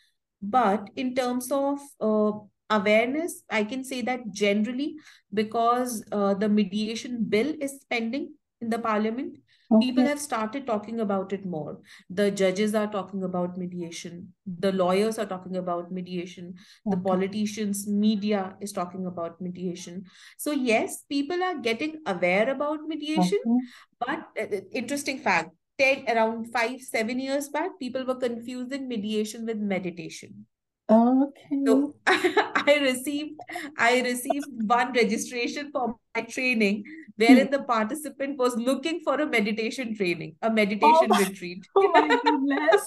But 0.41 0.91
in 0.95 1.15
terms 1.15 1.51
of 1.51 1.81
uh, 2.01 2.39
awareness 2.71 3.43
i 3.51 3.65
can 3.65 3.83
say 3.83 4.03
that 4.03 4.31
generally 4.31 4.97
because 5.33 6.05
uh, 6.13 6.35
the 6.35 6.49
mediation 6.49 7.25
bill 7.29 7.55
is 7.61 7.85
pending 7.91 8.35
in 8.61 8.69
the 8.69 8.79
parliament 8.79 9.39
Okay. 9.71 9.87
People 9.87 10.05
have 10.05 10.19
started 10.19 10.67
talking 10.67 11.01
about 11.01 11.33
it 11.33 11.45
more. 11.45 11.81
The 12.09 12.31
judges 12.31 12.75
are 12.75 12.87
talking 12.87 13.23
about 13.23 13.59
mediation. 13.59 14.33
The 14.47 14.73
lawyers 14.73 15.19
are 15.19 15.27
talking 15.27 15.57
about 15.57 15.93
mediation. 15.93 16.55
Okay. 16.87 16.97
The 16.97 17.03
politicians, 17.03 17.87
media 17.87 18.57
is 18.61 18.73
talking 18.73 19.07
about 19.07 19.41
mediation. 19.41 20.05
So, 20.39 20.53
yes, 20.53 21.05
people 21.09 21.43
are 21.43 21.59
getting 21.59 22.01
aware 22.07 22.49
about 22.49 22.81
mediation. 22.87 23.39
Okay. 23.47 23.67
But 24.01 24.29
uh, 24.41 24.57
uh 24.57 24.61
interesting 24.73 25.19
fact 25.19 25.51
10, 25.79 26.05
around 26.09 26.51
five, 26.53 26.81
seven 26.81 27.21
years 27.21 27.49
back, 27.49 27.79
people 27.79 28.05
were 28.05 28.17
confusing 28.17 28.89
mediation 28.89 29.47
with 29.47 29.59
meditation. 29.59 30.47
Okay. 30.91 31.65
So 31.67 31.95
I 32.07 32.79
received 32.81 33.39
I 33.77 34.01
received 34.01 34.47
one 34.63 34.93
registration 34.93 35.71
for 35.71 35.97
my 36.15 36.23
training 36.23 36.85
wherein 37.17 37.51
the 37.51 37.63
participant 37.63 38.39
was 38.39 38.57
looking 38.57 39.01
for 39.05 39.21
a 39.21 39.27
meditation 39.27 39.95
training, 39.95 40.37
a 40.41 40.51
meditation 40.51 41.09
oh, 41.13 41.19
retreat. 41.19 41.67
Oh 41.77 41.91
my 41.93 42.09
goodness. 42.25 42.87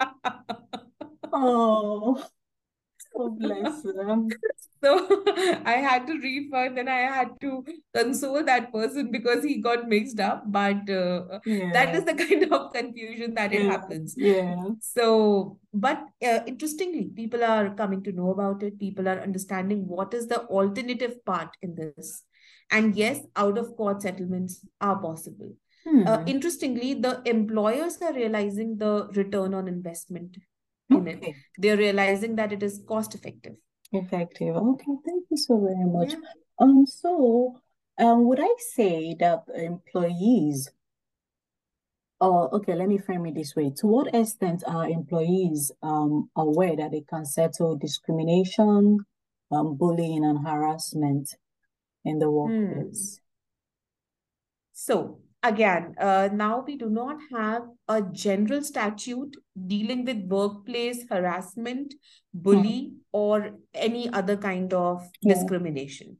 oh. 1.32 2.24
Oh, 3.14 3.30
bless 3.30 3.82
them. 3.82 4.28
So 4.82 5.22
I 5.66 5.72
had 5.72 6.06
to 6.06 6.14
refund 6.14 6.78
and 6.78 6.88
I 6.88 7.00
had 7.00 7.38
to 7.42 7.62
console 7.94 8.42
that 8.44 8.72
person 8.72 9.10
because 9.10 9.44
he 9.44 9.58
got 9.58 9.86
mixed 9.86 10.18
up. 10.20 10.44
But 10.50 10.88
uh, 10.88 11.40
yeah. 11.44 11.70
that 11.74 11.94
is 11.94 12.04
the 12.04 12.14
kind 12.14 12.50
of 12.50 12.72
confusion 12.72 13.34
that 13.34 13.52
it 13.52 13.66
happens. 13.66 14.14
Yeah. 14.16 14.56
So, 14.80 15.58
but 15.74 16.02
uh, 16.26 16.40
interestingly, 16.46 17.10
people 17.14 17.44
are 17.44 17.74
coming 17.74 18.02
to 18.04 18.12
know 18.12 18.30
about 18.30 18.62
it. 18.62 18.78
People 18.78 19.06
are 19.06 19.20
understanding 19.20 19.86
what 19.86 20.14
is 20.14 20.28
the 20.28 20.44
alternative 20.44 21.22
part 21.26 21.50
in 21.60 21.74
this. 21.74 22.22
And 22.70 22.96
yes, 22.96 23.20
out 23.36 23.58
of 23.58 23.76
court 23.76 24.00
settlements 24.00 24.64
are 24.80 24.96
possible. 24.96 25.52
Hmm. 25.86 26.06
Uh, 26.06 26.24
interestingly, 26.26 26.94
the 26.94 27.20
employers 27.26 27.98
are 28.00 28.14
realizing 28.14 28.78
the 28.78 29.08
return 29.12 29.52
on 29.52 29.68
investment 29.68 30.38
in 30.90 31.08
okay. 31.08 31.30
it. 31.30 31.36
They're 31.58 31.76
realizing 31.76 32.36
that 32.36 32.52
it 32.52 32.62
is 32.62 32.82
cost 32.86 33.14
effective. 33.14 33.54
Effective. 33.92 34.56
Okay, 34.56 34.94
thank 35.06 35.24
you 35.30 35.36
so 35.36 35.58
very 35.58 35.84
much. 35.84 36.12
Yeah. 36.12 36.28
Um, 36.60 36.84
so 36.86 37.60
um, 37.98 38.24
would 38.26 38.40
I 38.40 38.54
say 38.74 39.16
that 39.18 39.44
employees 39.54 40.70
Oh, 42.22 42.50
okay, 42.52 42.74
let 42.74 42.88
me 42.88 42.98
frame 42.98 43.24
it 43.24 43.34
this 43.34 43.56
way. 43.56 43.72
To 43.78 43.86
what 43.86 44.14
extent 44.14 44.62
are 44.66 44.86
employees 44.86 45.72
um, 45.82 46.28
aware 46.36 46.76
that 46.76 46.90
they 46.90 47.00
can 47.00 47.24
settle 47.24 47.76
discrimination, 47.76 48.98
um, 49.50 49.76
bullying, 49.76 50.22
and 50.26 50.46
harassment 50.46 51.34
in 52.04 52.18
the 52.18 52.30
workplace? 52.30 53.16
Hmm. 53.16 53.24
So, 54.74 55.20
again, 55.42 55.94
uh, 55.98 56.28
now 56.32 56.64
we 56.66 56.76
do 56.76 56.88
not 56.88 57.16
have 57.32 57.62
a 57.88 58.02
general 58.02 58.62
statute 58.62 59.36
dealing 59.66 60.04
with 60.04 60.24
workplace 60.26 61.04
harassment, 61.08 61.94
bully, 62.32 62.90
hmm. 62.90 62.96
or 63.12 63.50
any 63.74 64.10
other 64.10 64.36
kind 64.36 64.72
of 64.74 65.06
yeah. 65.22 65.34
discrimination. 65.34 66.16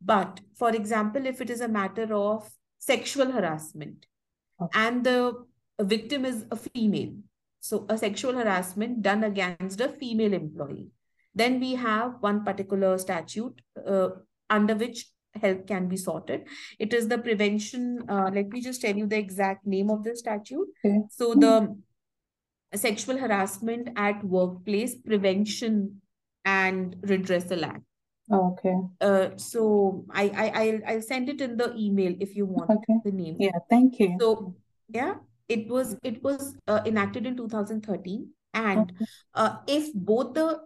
But 0.00 0.40
for 0.56 0.70
example, 0.70 1.26
if 1.26 1.40
it 1.40 1.50
is 1.50 1.60
a 1.60 1.68
matter 1.68 2.12
of 2.14 2.50
sexual 2.78 3.30
harassment 3.30 4.06
okay. 4.60 4.78
and 4.78 5.04
the 5.04 5.44
victim 5.80 6.24
is 6.24 6.44
a 6.50 6.56
female, 6.56 7.14
so 7.60 7.86
a 7.88 7.96
sexual 7.96 8.34
harassment 8.34 9.00
done 9.00 9.24
against 9.24 9.80
a 9.80 9.88
female 9.88 10.34
employee, 10.34 10.90
then 11.34 11.58
we 11.58 11.74
have 11.74 12.16
one 12.20 12.44
particular 12.44 12.98
statute 12.98 13.60
uh, 13.86 14.10
under 14.50 14.74
which 14.74 15.06
help 15.40 15.66
can 15.66 15.88
be 15.88 15.96
sorted. 15.96 16.44
It 16.78 16.92
is 16.92 17.08
the 17.08 17.18
prevention. 17.18 18.04
Uh, 18.08 18.30
let 18.32 18.48
me 18.48 18.60
just 18.60 18.80
tell 18.80 18.96
you 18.96 19.06
the 19.06 19.18
exact 19.18 19.66
name 19.66 19.90
of 19.90 20.04
the 20.04 20.16
statute. 20.16 20.68
Okay. 20.84 21.00
So 21.10 21.34
the 21.34 21.76
Sexual 22.74 23.18
Harassment 23.18 23.90
at 23.96 24.24
Workplace 24.24 24.96
Prevention 24.96 26.00
and 26.44 26.96
Redressal 27.02 27.64
Act. 27.64 27.82
Oh, 28.30 28.52
okay. 28.52 28.74
Uh, 29.00 29.36
so 29.36 30.06
I 30.10 30.30
I 30.34 30.62
I'll, 30.62 30.80
I'll 30.86 31.02
send 31.02 31.28
it 31.28 31.40
in 31.40 31.56
the 31.56 31.74
email 31.76 32.14
if 32.20 32.34
you 32.34 32.46
want 32.46 32.70
okay. 32.70 32.94
the 33.04 33.12
name. 33.12 33.36
Yeah, 33.38 33.58
thank 33.68 34.00
you. 34.00 34.16
So 34.18 34.54
yeah, 34.88 35.16
it 35.48 35.68
was 35.68 35.96
it 36.02 36.22
was 36.22 36.56
uh, 36.66 36.80
enacted 36.86 37.26
in 37.26 37.36
2013, 37.36 38.28
and 38.54 38.80
okay. 38.80 39.04
uh, 39.34 39.56
if 39.66 39.92
both 39.92 40.32
the 40.32 40.60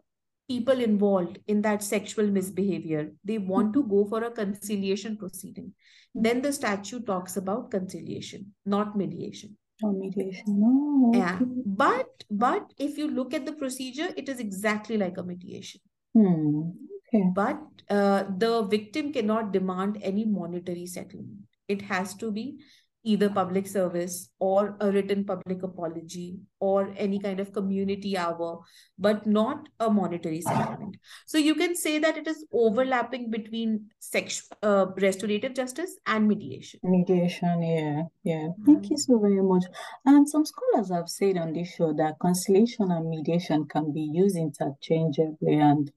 people 0.49 0.81
involved 0.81 1.38
in 1.47 1.62
that 1.62 1.83
sexual 1.83 2.26
misbehavior 2.26 3.11
they 3.25 3.38
want 3.38 3.73
to 3.73 3.83
go 3.85 4.05
for 4.05 4.25
a 4.25 4.31
conciliation 4.31 5.17
proceeding 5.17 5.73
then 6.14 6.43
the 6.43 6.52
statute 6.52 7.07
talks 7.07 7.37
about 7.37 7.71
conciliation 7.71 8.52
not 8.64 8.97
mediation 8.97 9.57
oh 9.85 9.93
mediation 9.93 10.45
no 10.47 11.09
okay. 11.09 11.19
yeah 11.19 11.38
but 11.67 12.25
but 12.31 12.73
if 12.78 12.99
you 12.99 13.09
look 13.09 13.35
at 13.35 13.47
the 13.47 13.52
procedure 13.52 14.09
it 14.17 14.28
is 14.28 14.40
exactly 14.40 14.97
like 14.97 15.19
a 15.19 15.23
mediation 15.23 15.81
hmm. 16.14 16.62
okay. 17.09 17.25
but 17.35 17.61
uh, 17.90 18.25
the 18.38 18.62
victim 18.64 19.12
cannot 19.12 19.52
demand 19.52 19.99
any 20.02 20.25
monetary 20.25 20.87
settlement 20.87 21.47
it 21.69 21.83
has 21.83 22.14
to 22.14 22.33
be 22.33 22.59
either 23.05 23.31
public 23.31 23.67
service 23.67 24.31
or 24.38 24.76
a 24.81 24.90
written 24.90 25.25
public 25.25 25.62
apology 25.62 26.40
or 26.61 26.93
any 26.97 27.19
kind 27.19 27.40
of 27.40 27.52
community 27.52 28.19
hour, 28.19 28.61
but 28.99 29.26
not 29.26 29.69
a 29.81 29.88
monetary 29.88 30.40
settlement. 30.40 30.97
So 31.26 31.38
you 31.38 31.55
can 31.55 31.76
say 31.76 31.99
that 31.99 32.17
it 32.17 32.26
is 32.26 32.45
overlapping 32.52 33.31
between 33.31 33.87
sexual 33.99 34.57
uh, 34.62 34.87
restorative 34.97 35.55
justice 35.55 35.97
and 36.07 36.26
mediation. 36.26 36.81
Mediation, 36.83 37.62
yeah, 37.62 38.02
yeah. 38.25 38.49
Thank 38.67 38.90
you 38.90 38.99
so 38.99 39.19
very 39.19 39.43
much. 39.43 39.64
And 40.05 40.28
some 40.28 40.45
scholars 40.45 40.90
have 40.90 41.09
said 41.09 41.38
on 41.38 41.52
this 41.52 41.75
show 41.75 41.93
that 41.95 42.17
conciliation 42.21 42.90
and 42.90 43.09
mediation 43.09 43.67
can 43.67 43.93
be 43.93 44.02
used 44.02 44.37
interchangeably, 44.37 45.59
and 45.59 45.90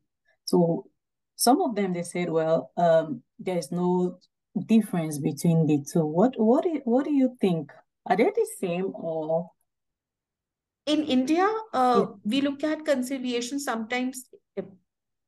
so 0.45 0.87
some 1.35 1.61
of 1.61 1.75
them 1.75 1.93
they 1.93 2.03
said, 2.03 2.29
well, 2.29 2.71
um, 2.77 3.23
there's 3.39 3.71
no 3.71 4.19
difference 4.59 5.17
between 5.17 5.65
the 5.65 5.83
two. 5.91 6.05
What 6.05 6.33
what 6.37 6.63
do, 6.63 6.81
what 6.83 7.05
do 7.05 7.13
you 7.13 7.37
think? 7.39 7.71
Are 8.05 8.15
they 8.15 8.31
the 8.35 8.47
same 8.59 8.91
or? 8.93 9.51
In 10.87 11.03
India, 11.03 11.47
uh, 11.73 12.05
yeah. 12.05 12.15
we 12.25 12.41
look 12.41 12.63
at 12.63 12.83
conciliation 12.85 13.59
sometimes 13.59 14.25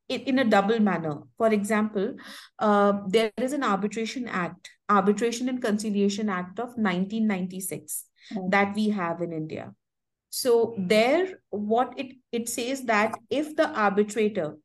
in 0.08 0.38
a 0.38 0.44
double 0.44 0.80
manner. 0.80 1.22
For 1.38 1.52
example, 1.52 2.16
uh, 2.58 2.92
there 3.08 3.32
is 3.38 3.52
an 3.52 3.62
Arbitration 3.62 4.28
Act, 4.28 4.70
Arbitration 4.88 5.48
and 5.48 5.62
Conciliation 5.62 6.28
Act 6.28 6.58
of 6.58 6.76
1996 6.76 8.04
mm. 8.32 8.50
that 8.50 8.74
we 8.74 8.90
have 8.90 9.22
in 9.22 9.32
India. 9.32 9.72
So 10.30 10.74
there, 10.76 11.38
what 11.50 11.94
it, 11.96 12.16
it 12.32 12.48
says 12.48 12.82
that 12.84 13.14
if 13.30 13.54
the 13.56 13.68
arbitrator 13.68 14.56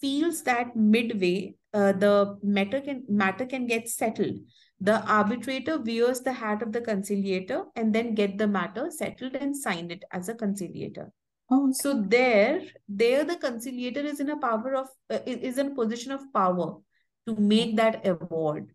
feels 0.00 0.42
that 0.42 0.76
midway 0.76 1.54
uh, 1.74 1.92
the 1.92 2.38
matter 2.42 2.80
can 2.80 3.04
matter 3.08 3.44
can 3.44 3.66
get 3.66 3.88
settled, 3.88 4.36
the 4.80 5.02
arbitrator 5.06 5.78
wears 5.78 6.20
the 6.20 6.32
hat 6.32 6.62
of 6.62 6.72
the 6.72 6.80
conciliator 6.80 7.64
and 7.76 7.94
then 7.94 8.14
get 8.14 8.38
the 8.38 8.46
matter 8.46 8.90
settled 8.90 9.34
and 9.34 9.56
sign 9.56 9.90
it 9.90 10.04
as 10.12 10.28
a 10.28 10.34
conciliator. 10.34 11.12
Oh, 11.50 11.64
okay. 11.64 11.72
So 11.74 12.02
there, 12.02 12.62
there 12.88 13.24
the 13.24 13.36
conciliator 13.36 14.00
is 14.00 14.20
in 14.20 14.30
a 14.30 14.38
power 14.38 14.74
of 14.74 14.88
uh, 15.10 15.18
is 15.26 15.58
in 15.58 15.68
a 15.68 15.74
position 15.74 16.12
of 16.12 16.32
power 16.32 16.78
to 17.26 17.36
make 17.36 17.76
that 17.76 18.06
award. 18.06 18.72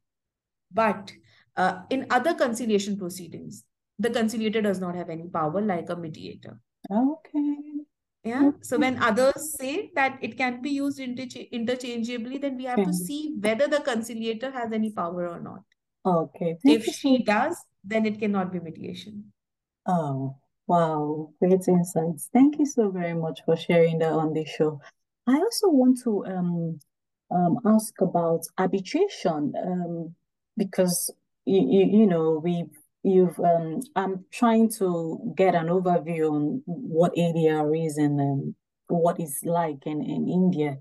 But 0.72 1.12
uh, 1.58 1.82
in 1.90 2.08
other 2.10 2.34
conciliation 2.34 2.98
proceedings, 2.98 3.64
the 4.00 4.10
conciliator 4.10 4.62
does 4.62 4.80
not 4.80 4.96
have 4.96 5.10
any 5.10 5.28
power 5.28 5.62
like 5.62 5.90
a 5.90 5.96
mediator. 5.96 6.60
Okay. 6.90 7.71
Yeah. 8.24 8.52
So 8.62 8.78
when 8.78 9.02
others 9.02 9.58
say 9.58 9.92
that 9.96 10.20
it 10.22 10.38
can 10.38 10.62
be 10.62 10.70
used 10.70 11.00
intercha 11.00 11.50
interchangeably, 11.52 12.38
then 12.38 12.58
we 12.58 12.66
have 12.66 12.80
okay. 12.80 12.86
to 12.86 12.94
see 12.94 13.36
whether 13.40 13.68
the 13.68 13.80
conciliator 13.80 14.52
has 14.52 14.72
any 14.72 14.92
power 14.92 15.28
or 15.28 15.40
not. 15.40 15.64
Okay. 16.06 16.58
If 16.64 16.86
she 16.86 17.24
does, 17.24 17.58
then 17.84 18.06
it 18.06 18.20
cannot 18.20 18.52
be 18.52 18.60
mediation. 18.60 19.32
Oh, 19.88 20.36
Wow, 20.72 21.34
great 21.42 21.68
insights. 21.68 22.30
Thank 22.32 22.58
you 22.58 22.66
so 22.66 22.90
very 22.92 23.14
much 23.14 23.42
for 23.44 23.58
sharing 23.58 24.00
that 24.00 24.14
on 24.14 24.32
the 24.32 24.46
show. 24.46 24.80
I 25.28 25.34
also 25.34 25.68
want 25.68 26.00
to 26.06 26.26
um, 26.26 26.80
um, 27.30 27.58
ask 27.66 27.94
about 28.00 28.46
arbitration 28.58 29.54
um, 29.62 30.16
because 30.56 31.12
you, 31.44 31.60
you, 31.60 32.00
you 32.00 32.08
know 32.08 32.40
we 32.42 32.66
you've 33.04 33.40
um, 33.40 33.80
I'm 33.96 34.26
trying 34.32 34.70
to 34.80 35.34
get 35.36 35.56
an 35.56 35.68
overview 35.68 36.32
on 36.32 36.64
what 36.66 37.16
ADR 37.16 37.86
is 37.86 37.98
and 37.98 38.20
um, 38.20 38.56
what 38.88 39.20
it's 39.20 39.44
like 39.44 39.86
in, 39.86 40.02
in 40.04 40.28
India. 40.28 40.78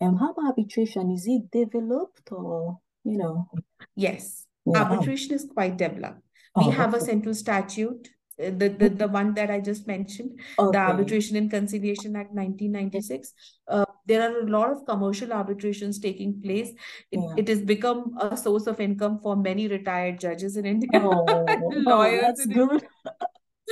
And 0.00 0.10
um, 0.10 0.16
how 0.16 0.32
about 0.32 0.46
arbitration? 0.46 1.10
Is 1.10 1.26
it 1.26 1.50
developed 1.50 2.30
or 2.32 2.78
you 3.04 3.18
know? 3.18 3.48
Yes, 3.96 4.46
yeah. 4.66 4.82
arbitration 4.82 5.34
is 5.34 5.48
quite 5.52 5.76
developed. 5.76 6.20
We 6.56 6.64
oh, 6.66 6.70
have 6.70 6.94
okay. 6.94 7.02
a 7.02 7.06
central 7.06 7.34
statute 7.34 8.08
the, 8.38 8.68
the, 8.68 8.88
the 8.88 9.08
one 9.08 9.34
that 9.34 9.50
I 9.50 9.60
just 9.60 9.86
mentioned, 9.86 10.38
okay. 10.58 10.76
the 10.76 10.82
Arbitration 10.82 11.36
and 11.36 11.50
Conciliation 11.50 12.16
Act 12.16 12.32
1996. 12.32 13.32
Uh, 13.68 13.84
there 14.06 14.22
are 14.22 14.40
a 14.40 14.46
lot 14.46 14.70
of 14.70 14.84
commercial 14.86 15.32
arbitrations 15.32 15.98
taking 15.98 16.40
place. 16.40 16.70
It, 17.10 17.20
yeah. 17.20 17.34
it 17.36 17.48
has 17.48 17.62
become 17.62 18.16
a 18.20 18.36
source 18.36 18.66
of 18.66 18.80
income 18.80 19.20
for 19.22 19.36
many 19.36 19.68
retired 19.68 20.18
judges 20.20 20.56
in 20.56 20.66
India, 20.66 20.90
oh, 20.94 21.24
lawyers. 21.76 22.40
Oh, 22.40 22.66
good. 22.66 22.84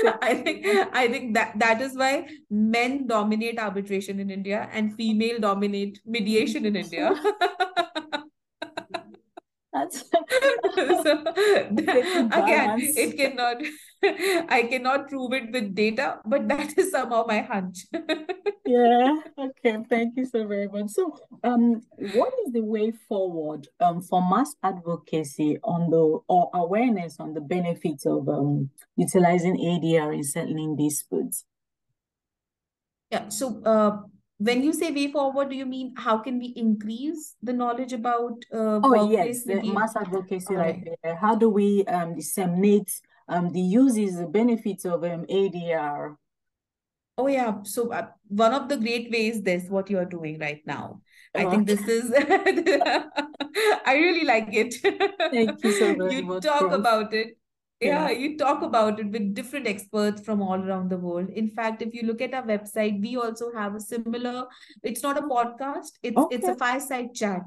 I 0.23 0.35
think 0.35 0.67
I 0.93 1.09
think 1.09 1.35
that 1.35 1.59
that 1.59 1.81
is 1.81 1.97
why 1.97 2.29
men 2.49 3.07
dominate 3.07 3.59
arbitration 3.59 4.21
in 4.21 4.31
India 4.31 4.69
and 4.73 4.95
female 4.95 5.39
dominate 5.41 6.01
mediation 6.07 6.65
in 6.65 6.77
India. 6.77 7.13
That's 9.73 10.05
so 10.11 11.25
again, 12.33 12.79
it 12.81 13.17
cannot 13.17 13.63
I 14.49 14.67
cannot 14.71 15.09
prove 15.09 15.33
it 15.35 15.53
with 15.53 15.75
data, 15.75 16.21
but 16.25 16.49
that 16.49 16.77
is 16.79 16.91
somehow 16.91 17.25
my 17.27 17.41
hunch. 17.41 17.87
yeah. 18.67 19.17
Okay. 19.39 19.77
Thank 19.89 20.17
you 20.17 20.25
so 20.25 20.47
very 20.47 20.69
much. 20.69 20.91
So, 20.91 21.19
um, 21.45 21.83
what 22.15 22.33
is 22.47 22.53
the 22.53 22.63
way 22.63 22.93
forward 23.09 23.69
um 23.81 24.01
for 24.01 24.23
mass 24.23 24.55
advocacy 24.63 25.59
on 25.63 25.91
the 25.91 26.21
or 26.29 26.51
awareness 26.55 27.21
on 27.21 27.35
the 27.35 27.41
benefits 27.41 28.07
of 28.07 28.29
um 28.29 28.71
utilizing 28.97 29.57
ADR 29.57 30.15
in 30.15 30.25
settling 30.25 30.77
disputes? 30.77 31.45
Yeah. 33.11 33.29
So, 33.29 33.63
uh 33.65 33.99
when 34.41 34.63
you 34.63 34.73
say 34.73 34.91
way 34.91 35.13
forward, 35.13 35.51
do 35.51 35.57
you 35.57 35.67
mean 35.67 35.93
how 35.99 36.17
can 36.17 36.39
we 36.39 36.47
increase 36.57 37.37
the 37.43 37.53
knowledge 37.53 37.93
about 37.93 38.43
uh, 38.51 38.81
oh 38.83 39.11
yes, 39.11 39.45
the 39.45 39.61
mass 39.63 39.95
advocacy 39.95 40.55
right 40.55 40.83
there. 41.03 41.17
How 41.17 41.35
do 41.35 41.51
we 41.51 41.85
um, 41.85 42.17
disseminate 42.17 42.91
um, 43.31 43.51
the 43.53 43.61
uses, 43.61 44.19
the 44.19 44.27
benefits 44.27 44.85
of 44.85 45.05
um, 45.05 45.25
ADR? 45.31 46.17
Oh 47.17 47.27
yeah, 47.27 47.63
so 47.63 47.93
uh, 47.93 48.09
one 48.29 48.53
of 48.53 48.69
the 48.69 48.77
great 48.77 49.11
ways 49.11 49.43
this 49.43 49.69
what 49.69 49.91
you 49.91 49.99
are 49.99 50.05
doing 50.05 50.39
right 50.39 50.61
now. 50.67 51.01
I 51.35 51.45
think 51.49 51.67
this 51.67 51.87
is 51.87 52.13
I 53.87 53.95
really 53.95 54.25
like 54.25 54.49
it. 54.51 54.75
Thank 55.31 55.63
you 55.65 55.73
so 55.73 55.95
much. 55.95 56.13
You 56.13 56.41
talk 56.41 56.73
about 56.73 57.15
it 57.15 57.37
yeah, 57.81 58.11
you 58.11 58.37
talk 58.37 58.63
about 58.63 59.01
it 59.01 59.11
with 59.11 59.35
different 59.35 59.67
experts 59.67 60.21
from 60.23 60.43
all 60.43 60.63
around 60.63 60.91
the 60.91 60.99
world. 60.99 61.31
In 61.31 61.49
fact, 61.49 61.81
if 61.81 61.95
you 61.95 62.03
look 62.03 62.21
at 62.21 62.35
our 62.35 62.43
website, 62.43 63.01
we 63.01 63.17
also 63.17 63.51
have 63.53 63.75
a 63.75 63.81
similar, 63.81 64.47
it's 64.83 65.03
not 65.03 65.17
a 65.17 65.23
podcast, 65.23 65.93
it's 66.03 66.17
okay. 66.17 66.37
it's 66.37 66.47
a 66.47 66.55
fireside 66.57 67.15
chat 67.15 67.43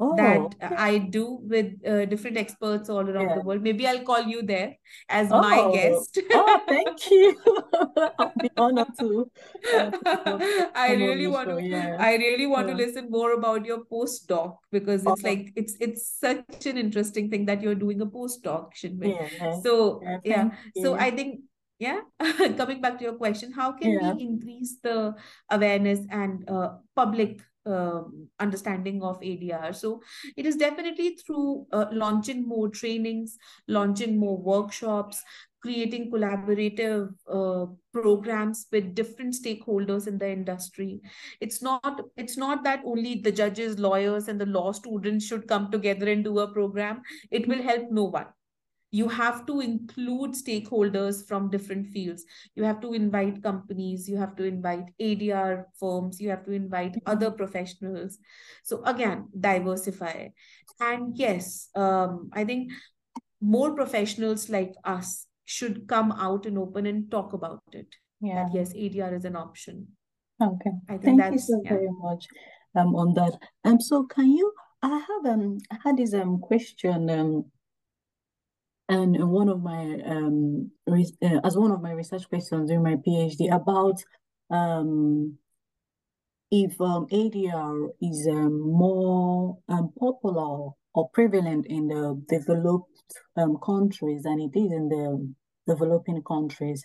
oh, 0.00 0.16
that 0.16 0.38
okay. 0.38 0.74
I 0.76 0.98
do 0.98 1.38
with 1.42 1.74
uh, 1.86 2.04
different 2.06 2.36
experts 2.36 2.88
all 2.88 3.08
around 3.08 3.28
yeah. 3.28 3.34
the 3.36 3.42
world. 3.42 3.62
Maybe 3.62 3.86
I'll 3.86 4.02
call 4.02 4.22
you 4.22 4.42
there 4.42 4.76
as 5.08 5.30
oh. 5.30 5.40
my 5.40 5.70
guest. 5.72 6.18
oh, 6.32 6.60
thank 6.66 7.10
you. 7.10 7.36
I'll 8.18 8.32
be 8.40 8.50
honored 8.56 8.88
to. 8.98 9.30
Uh, 9.74 9.90
I 10.74 10.94
really 10.98 11.26
want 11.26 11.50
show, 11.50 11.58
to. 11.58 11.62
Yeah. 11.62 11.96
I 11.98 12.16
really 12.16 12.46
want 12.46 12.68
yeah. 12.68 12.74
to 12.74 12.78
listen 12.78 13.10
more 13.10 13.32
about 13.32 13.64
your 13.64 13.84
postdoc 13.84 14.56
because 14.72 15.02
it's 15.02 15.20
okay. 15.20 15.36
like 15.36 15.52
it's 15.56 15.76
it's 15.80 16.10
such 16.18 16.66
an 16.66 16.78
interesting 16.78 17.30
thing 17.30 17.46
that 17.46 17.62
you're 17.62 17.74
doing 17.74 18.00
a 18.00 18.06
postdoc, 18.06 18.72
Shinmay. 18.74 19.14
Yeah. 19.14 19.60
So 19.60 20.02
yeah. 20.24 20.50
So 20.82 20.94
I 20.94 21.10
think 21.10 21.40
yeah 21.80 22.00
coming 22.58 22.80
back 22.80 22.98
to 22.98 23.04
your 23.04 23.14
question 23.14 23.50
how 23.50 23.72
can 23.72 23.92
yeah. 23.92 24.12
we 24.12 24.22
increase 24.22 24.76
the 24.82 25.14
awareness 25.50 26.00
and 26.10 26.48
uh, 26.48 26.76
public 26.94 27.40
um, 27.66 28.28
understanding 28.38 29.02
of 29.02 29.22
ADR. 29.22 29.72
So 29.72 30.02
it 30.36 30.46
is 30.46 30.56
definitely 30.56 31.16
through 31.16 31.66
uh, 31.72 31.86
launching 31.92 32.46
more 32.46 32.68
trainings, 32.68 33.36
launching 33.68 34.18
more 34.18 34.38
workshops, 34.38 35.22
creating 35.62 36.10
collaborative 36.10 37.10
uh, 37.30 37.66
programs 37.92 38.66
with 38.72 38.94
different 38.94 39.34
stakeholders 39.34 40.06
in 40.06 40.18
the 40.18 40.30
industry. 40.30 41.00
It's 41.40 41.62
not 41.62 42.00
it's 42.16 42.36
not 42.36 42.64
that 42.64 42.82
only 42.84 43.16
the 43.16 43.32
judges 43.32 43.78
lawyers 43.78 44.28
and 44.28 44.40
the 44.40 44.46
law 44.46 44.72
students 44.72 45.26
should 45.26 45.46
come 45.46 45.70
together 45.70 46.10
and 46.10 46.24
do 46.24 46.38
a 46.38 46.52
program. 46.52 47.02
It 47.30 47.46
will 47.46 47.62
help 47.62 47.90
no 47.90 48.04
one 48.04 48.26
you 48.90 49.08
have 49.08 49.46
to 49.46 49.60
include 49.60 50.32
stakeholders 50.32 51.26
from 51.26 51.50
different 51.50 51.86
fields. 51.86 52.24
You 52.54 52.64
have 52.64 52.80
to 52.80 52.92
invite 52.92 53.42
companies 53.42 54.08
you 54.08 54.16
have 54.16 54.36
to 54.36 54.44
invite 54.44 54.90
adr 55.00 55.64
firms 55.78 56.20
you 56.20 56.30
have 56.30 56.44
to 56.44 56.52
invite 56.52 56.96
other 57.06 57.30
professionals. 57.30 58.18
So 58.64 58.82
again 58.84 59.28
diversify. 59.38 60.28
And 60.80 61.16
yes 61.16 61.68
um, 61.74 62.30
i 62.32 62.44
think 62.44 62.72
more 63.40 63.74
professionals 63.74 64.48
like 64.50 64.74
us 64.84 65.26
should 65.44 65.88
come 65.88 66.12
out 66.12 66.46
and 66.46 66.58
open 66.58 66.86
and 66.86 67.10
talk 67.10 67.32
about 67.32 67.62
it. 67.72 67.86
Yeah. 68.20 68.44
That 68.44 68.54
yes 68.54 68.72
adr 68.74 69.14
is 69.16 69.24
an 69.24 69.36
option. 69.36 69.88
Okay. 70.42 70.70
I 70.88 70.96
think 70.96 71.20
thank 71.20 71.34
you 71.34 71.38
so 71.38 71.60
yeah. 71.64 71.70
very 71.70 71.88
much 71.90 72.26
um 72.74 72.94
on 72.96 73.14
that. 73.14 73.38
Um 73.64 73.80
so 73.80 74.04
can 74.04 74.30
you 74.30 74.52
i 74.82 74.88
have 74.88 75.26
um 75.26 75.58
had 75.84 75.96
this 75.96 76.14
um 76.14 76.38
question 76.38 77.10
um 77.10 77.44
and 78.90 79.30
one 79.30 79.48
of 79.48 79.62
my 79.62 80.00
um 80.04 80.70
uh, 80.90 81.40
as 81.44 81.56
one 81.56 81.70
of 81.70 81.80
my 81.80 81.92
research 81.92 82.28
questions 82.28 82.68
during 82.68 82.82
my 82.82 82.96
PhD 82.96 83.54
about 83.54 84.02
um 84.50 85.38
if 86.50 86.80
um, 86.80 87.06
ADR 87.12 87.90
is 88.02 88.26
um, 88.28 88.60
more 88.60 89.58
um, 89.68 89.92
popular 89.98 90.70
or 90.94 91.08
prevalent 91.12 91.64
in 91.66 91.86
the 91.86 92.20
developed 92.28 92.88
um, 93.36 93.56
countries 93.64 94.24
than 94.24 94.40
it 94.40 94.58
is 94.58 94.72
in 94.72 94.88
the 94.88 95.32
developing 95.72 96.20
countries. 96.24 96.84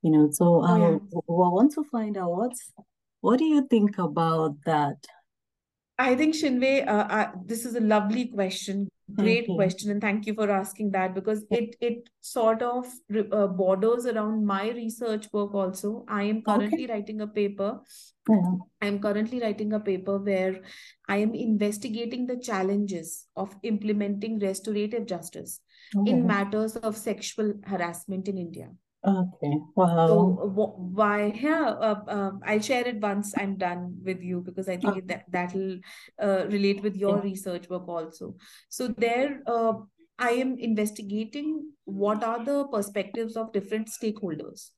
You 0.00 0.12
know, 0.12 0.28
so 0.32 0.62
I, 0.62 0.78
yeah. 0.78 0.86
I 0.86 1.20
want 1.26 1.74
to 1.74 1.84
find 1.92 2.16
out 2.16 2.30
what's 2.30 2.72
what 3.20 3.38
do 3.38 3.44
you 3.44 3.66
think 3.68 3.98
about 3.98 4.56
that? 4.64 4.96
I 5.98 6.14
think 6.14 6.34
Shinmay, 6.34 6.86
uh, 6.86 7.06
uh, 7.10 7.30
this 7.44 7.66
is 7.66 7.74
a 7.74 7.80
lovely 7.80 8.28
question 8.28 8.88
Great 9.14 9.46
question, 9.46 9.92
and 9.92 10.00
thank 10.00 10.26
you 10.26 10.34
for 10.34 10.50
asking 10.50 10.90
that 10.90 11.14
because 11.14 11.44
it 11.48 11.76
it 11.80 12.08
sort 12.20 12.60
of 12.60 12.86
uh, 13.30 13.46
borders 13.46 14.04
around 14.04 14.44
my 14.44 14.70
research 14.70 15.28
work 15.32 15.54
also. 15.54 16.04
I 16.08 16.24
am 16.24 16.42
currently 16.42 16.84
okay. 16.84 16.92
writing 16.92 17.20
a 17.20 17.28
paper. 17.28 17.80
Yeah. 18.28 18.50
I 18.82 18.86
am 18.86 18.98
currently 18.98 19.40
writing 19.40 19.72
a 19.74 19.78
paper 19.78 20.18
where 20.18 20.60
I 21.08 21.18
am 21.18 21.34
investigating 21.34 22.26
the 22.26 22.36
challenges 22.36 23.28
of 23.36 23.54
implementing 23.62 24.40
restorative 24.40 25.06
justice 25.06 25.60
oh. 25.96 26.04
in 26.04 26.26
matters 26.26 26.74
of 26.74 26.96
sexual 26.96 27.54
harassment 27.64 28.26
in 28.26 28.38
India. 28.38 28.70
Okay. 29.06 29.58
Wow. 29.76 30.06
So 30.08 30.16
why? 30.76 31.32
Yeah, 31.40 31.70
uh, 31.70 32.00
uh, 32.08 32.30
I'll 32.44 32.60
share 32.60 32.86
it 32.86 33.00
once 33.00 33.34
I'm 33.36 33.56
done 33.56 33.98
with 34.04 34.20
you 34.20 34.40
because 34.40 34.68
I 34.68 34.76
think 34.76 34.96
Okay. 34.96 35.06
that 35.06 35.24
that'll 35.30 35.78
uh, 36.20 36.46
relate 36.48 36.82
with 36.82 36.96
your 36.96 37.18
Yeah. 37.18 37.22
research 37.22 37.68
work 37.68 37.86
also. 37.88 38.34
So 38.68 38.88
there, 38.88 39.42
uh, 39.46 39.74
I 40.18 40.30
am 40.30 40.58
investigating 40.58 41.72
what 41.84 42.24
are 42.24 42.44
the 42.44 42.66
perspectives 42.66 43.36
of 43.36 43.52
different 43.52 43.88
stakeholders, 43.88 44.70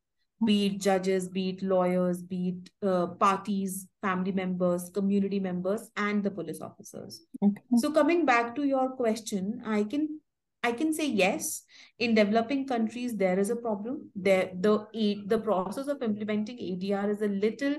be 0.44 0.66
it 0.66 0.80
judges, 0.80 1.28
be 1.28 1.50
it 1.50 1.62
lawyers, 1.62 2.22
be 2.22 2.48
it 2.48 2.86
uh, 2.86 3.06
parties, 3.06 3.86
family 4.02 4.32
members, 4.32 4.90
community 4.92 5.40
members, 5.40 5.90
and 5.96 6.22
the 6.22 6.30
police 6.30 6.60
officers. 6.60 7.24
Okay. 7.42 7.62
So 7.76 7.92
coming 7.92 8.26
back 8.26 8.54
to 8.56 8.64
your 8.64 8.90
question, 8.90 9.62
I 9.64 9.84
can 9.84 10.20
I 10.68 10.72
can 10.72 10.92
say 10.92 11.07
yes. 11.07 11.64
In 11.98 12.14
developing 12.14 12.66
countries, 12.70 13.16
there 13.16 13.38
is 13.42 13.50
a 13.50 13.57
problem. 13.57 14.11
There, 14.14 14.50
the 14.66 14.74
the 15.35 15.38
process 15.46 15.88
of 15.94 16.02
implementing 16.09 16.59
ADR 16.70 17.11
is 17.14 17.22
a 17.22 17.28
little 17.44 17.76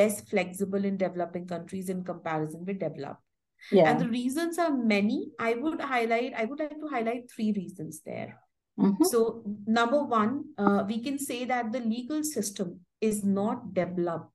less 0.00 0.22
flexible 0.30 0.84
in 0.90 0.96
developing 1.02 1.46
countries 1.46 1.88
in 1.88 2.02
comparison 2.12 2.64
with 2.70 2.80
developed. 2.80 3.22
Yeah. 3.70 3.90
And 3.90 4.00
the 4.00 4.08
reasons 4.08 4.58
are 4.58 4.74
many. 4.76 5.18
I 5.38 5.54
would 5.54 5.80
highlight. 5.80 6.34
I 6.34 6.46
would 6.46 6.58
like 6.64 6.80
to 6.80 6.88
highlight 6.96 7.30
three 7.36 7.52
reasons 7.60 8.02
there. 8.10 8.34
Mhm. 8.78 9.06
So 9.12 9.44
number 9.66 10.02
one, 10.02 10.44
uh, 10.58 10.84
we 10.90 11.00
can 11.06 11.18
say 11.18 11.44
that 11.54 11.72
the 11.72 11.80
legal 11.80 12.22
system 12.24 12.80
is 13.00 13.24
not 13.24 13.74
developed 13.74 14.32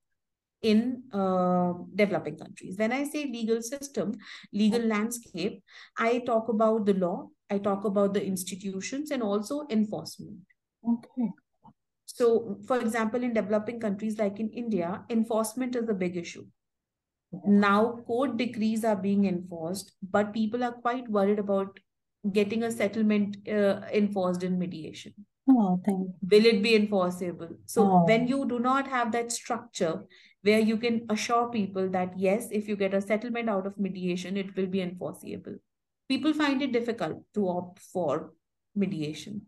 in 0.62 1.04
uh, 1.22 1.74
developing 1.94 2.38
countries. 2.38 2.78
When 2.78 2.92
I 2.92 3.04
say 3.04 3.26
legal 3.26 3.62
system, 3.62 4.14
legal 4.52 4.82
landscape, 4.82 5.64
I 5.98 6.20
talk 6.20 6.50
about 6.50 6.86
the 6.86 6.94
law, 6.94 7.30
I 7.50 7.58
talk 7.60 7.86
about 7.86 8.14
the 8.14 8.26
institutions 8.26 9.12
and 9.12 9.22
also 9.22 9.66
enforcement. 9.70 10.40
Okay. 10.88 11.30
So, 12.06 12.58
for 12.68 12.80
example, 12.80 13.24
in 13.24 13.34
developing 13.34 13.80
countries 13.80 14.18
like 14.18 14.40
in 14.40 14.50
India, 14.50 15.04
enforcement 15.10 15.76
is 15.76 15.90
a 15.90 15.94
big 15.94 16.18
issue. 16.18 16.46
Now, 17.46 17.98
court 18.08 18.38
decrees 18.38 18.86
are 18.86 18.96
being 18.96 19.26
enforced, 19.26 19.92
but 20.12 20.32
people 20.34 20.64
are 20.64 20.72
quite 20.72 21.10
worried 21.10 21.40
about 21.40 21.80
getting 22.32 22.64
a 22.64 22.72
settlement 22.72 23.38
uh, 23.48 23.82
enforced 23.92 24.44
in 24.44 24.58
mediation. 24.58 25.14
Oh, 25.50 25.82
thank 25.86 26.00
you. 26.00 26.14
Will 26.32 26.46
it 26.46 26.64
be 26.64 26.76
enforceable? 26.76 27.50
So, 27.66 27.84
Oh. 27.84 28.06
when 28.06 28.28
you 28.28 28.48
do 28.48 28.60
not 28.60 28.88
have 28.88 29.12
that 29.12 29.32
structure 29.32 30.06
where 30.44 30.60
you 30.60 30.78
can 30.78 31.06
assure 31.10 31.50
people 31.50 31.90
that, 31.90 32.18
yes, 32.18 32.50
if 32.52 32.68
you 32.68 32.76
get 32.76 32.94
a 32.94 33.02
settlement 33.02 33.50
out 33.50 33.68
of 33.68 33.78
mediation, 33.78 34.38
it 34.38 34.56
will 34.56 34.68
be 34.68 34.82
enforceable, 34.82 35.56
people 36.08 36.34
find 36.34 36.62
it 36.62 36.72
difficult 36.72 37.24
to 37.34 37.50
opt 37.50 37.80
for 37.80 38.34
mediation 38.76 39.42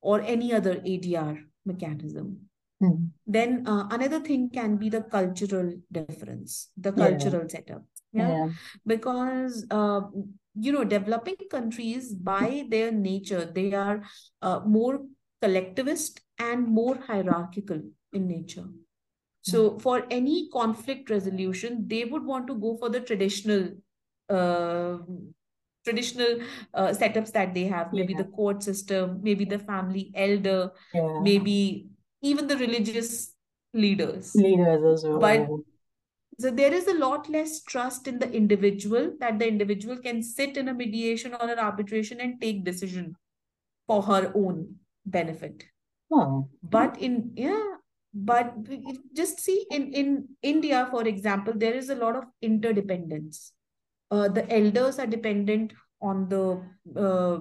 or 0.00 0.20
any 0.22 0.52
other 0.52 0.80
ADR 0.84 1.38
mechanism. 1.64 2.48
Mm. 2.82 3.10
Then 3.26 3.66
uh, 3.66 3.86
another 3.90 4.20
thing 4.20 4.50
can 4.50 4.76
be 4.76 4.88
the 4.88 5.02
cultural 5.02 5.74
difference, 5.92 6.70
the 6.76 6.90
Yeah. 6.90 7.08
cultural 7.08 7.48
setup. 7.48 7.84
Yeah. 8.12 8.28
Yeah. 8.28 8.48
Because, 8.86 9.66
uh, 9.70 10.00
you 10.58 10.72
know, 10.72 10.84
developing 10.84 11.36
countries 11.50 12.14
by 12.14 12.66
their 12.68 12.90
nature, 12.90 13.44
they 13.44 13.72
are 13.74 14.02
uh, 14.42 14.60
more 14.66 15.06
collectivist 15.40 16.20
and 16.38 16.66
more 16.66 16.96
hierarchical 16.96 17.82
in 18.12 18.26
nature. 18.26 18.66
So 19.42 19.78
for 19.78 20.06
any 20.10 20.48
conflict 20.50 21.08
resolution, 21.08 21.86
they 21.88 22.04
would 22.04 22.24
want 22.24 22.46
to 22.48 22.54
go 22.54 22.76
for 22.76 22.90
the 22.90 23.00
traditional 23.00 23.70
uh, 24.28 24.98
traditional 25.84 26.40
uh, 26.74 26.88
setups 26.88 27.32
that 27.32 27.54
they 27.54 27.64
have, 27.64 27.92
maybe 27.92 28.12
Yeah. 28.12 28.22
the 28.22 28.28
court 28.28 28.62
system, 28.62 29.20
maybe 29.22 29.44
the 29.44 29.58
family 29.58 30.10
elder, 30.14 30.72
Yeah. 30.94 31.20
maybe 31.22 31.88
even 32.22 32.46
the 32.46 32.56
religious 32.56 33.34
leaders. 33.72 34.34
Leaders 34.34 34.82
as 34.84 35.04
well. 35.04 35.18
But 35.20 35.48
so 36.38 36.50
there 36.50 36.72
is 36.72 36.86
a 36.86 36.94
lot 36.94 37.28
less 37.28 37.62
trust 37.62 38.08
in 38.08 38.18
the 38.18 38.30
individual 38.30 39.12
that 39.20 39.38
the 39.38 39.46
individual 39.46 39.98
can 39.98 40.22
sit 40.22 40.56
in 40.56 40.68
a 40.68 40.74
mediation 40.74 41.34
or 41.34 41.50
an 41.50 41.58
arbitration 41.58 42.20
and 42.20 42.40
take 42.40 42.64
decision 42.64 43.16
for 43.86 44.02
her 44.02 44.32
own 44.34 44.76
benefit. 45.06 45.64
Oh. 46.10 46.48
But 46.62 46.98
in 47.00 47.32
yeah, 47.36 47.62
but 48.12 48.54
just 49.14 49.40
see 49.40 49.66
in 49.70 49.92
in 49.92 50.28
India, 50.42 50.88
for 50.90 51.06
example, 51.06 51.52
there 51.56 51.74
is 51.74 51.90
a 51.90 51.94
lot 51.94 52.16
of 52.16 52.24
interdependence. 52.42 53.52
Uh, 54.10 54.28
the 54.28 54.50
elders 54.52 54.98
are 54.98 55.06
dependent 55.06 55.72
on 56.02 56.28
the 56.28 56.60
uh, 56.96 57.38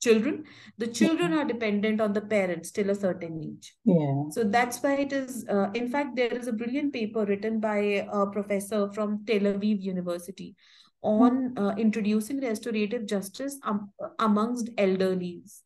children. 0.00 0.44
The 0.78 0.86
children 0.86 1.32
are 1.34 1.44
dependent 1.44 2.00
on 2.00 2.12
the 2.12 2.20
parents 2.20 2.70
till 2.70 2.90
a 2.90 2.94
certain 2.94 3.42
age. 3.42 3.74
Yeah. 3.84 4.22
So 4.30 4.44
that's 4.44 4.82
why 4.82 4.94
it 4.94 5.12
is. 5.12 5.44
Uh, 5.48 5.70
in 5.74 5.88
fact, 5.88 6.16
there 6.16 6.32
is 6.32 6.46
a 6.48 6.52
brilliant 6.52 6.92
paper 6.92 7.24
written 7.24 7.60
by 7.60 7.78
a 8.12 8.26
professor 8.26 8.90
from 8.92 9.24
Tel 9.26 9.40
Aviv 9.40 9.82
University 9.82 10.54
on 11.02 11.56
uh, 11.58 11.74
introducing 11.76 12.40
restorative 12.40 13.06
justice 13.06 13.58
um, 13.64 13.90
amongst 14.18 14.74
elderlies 14.76 15.60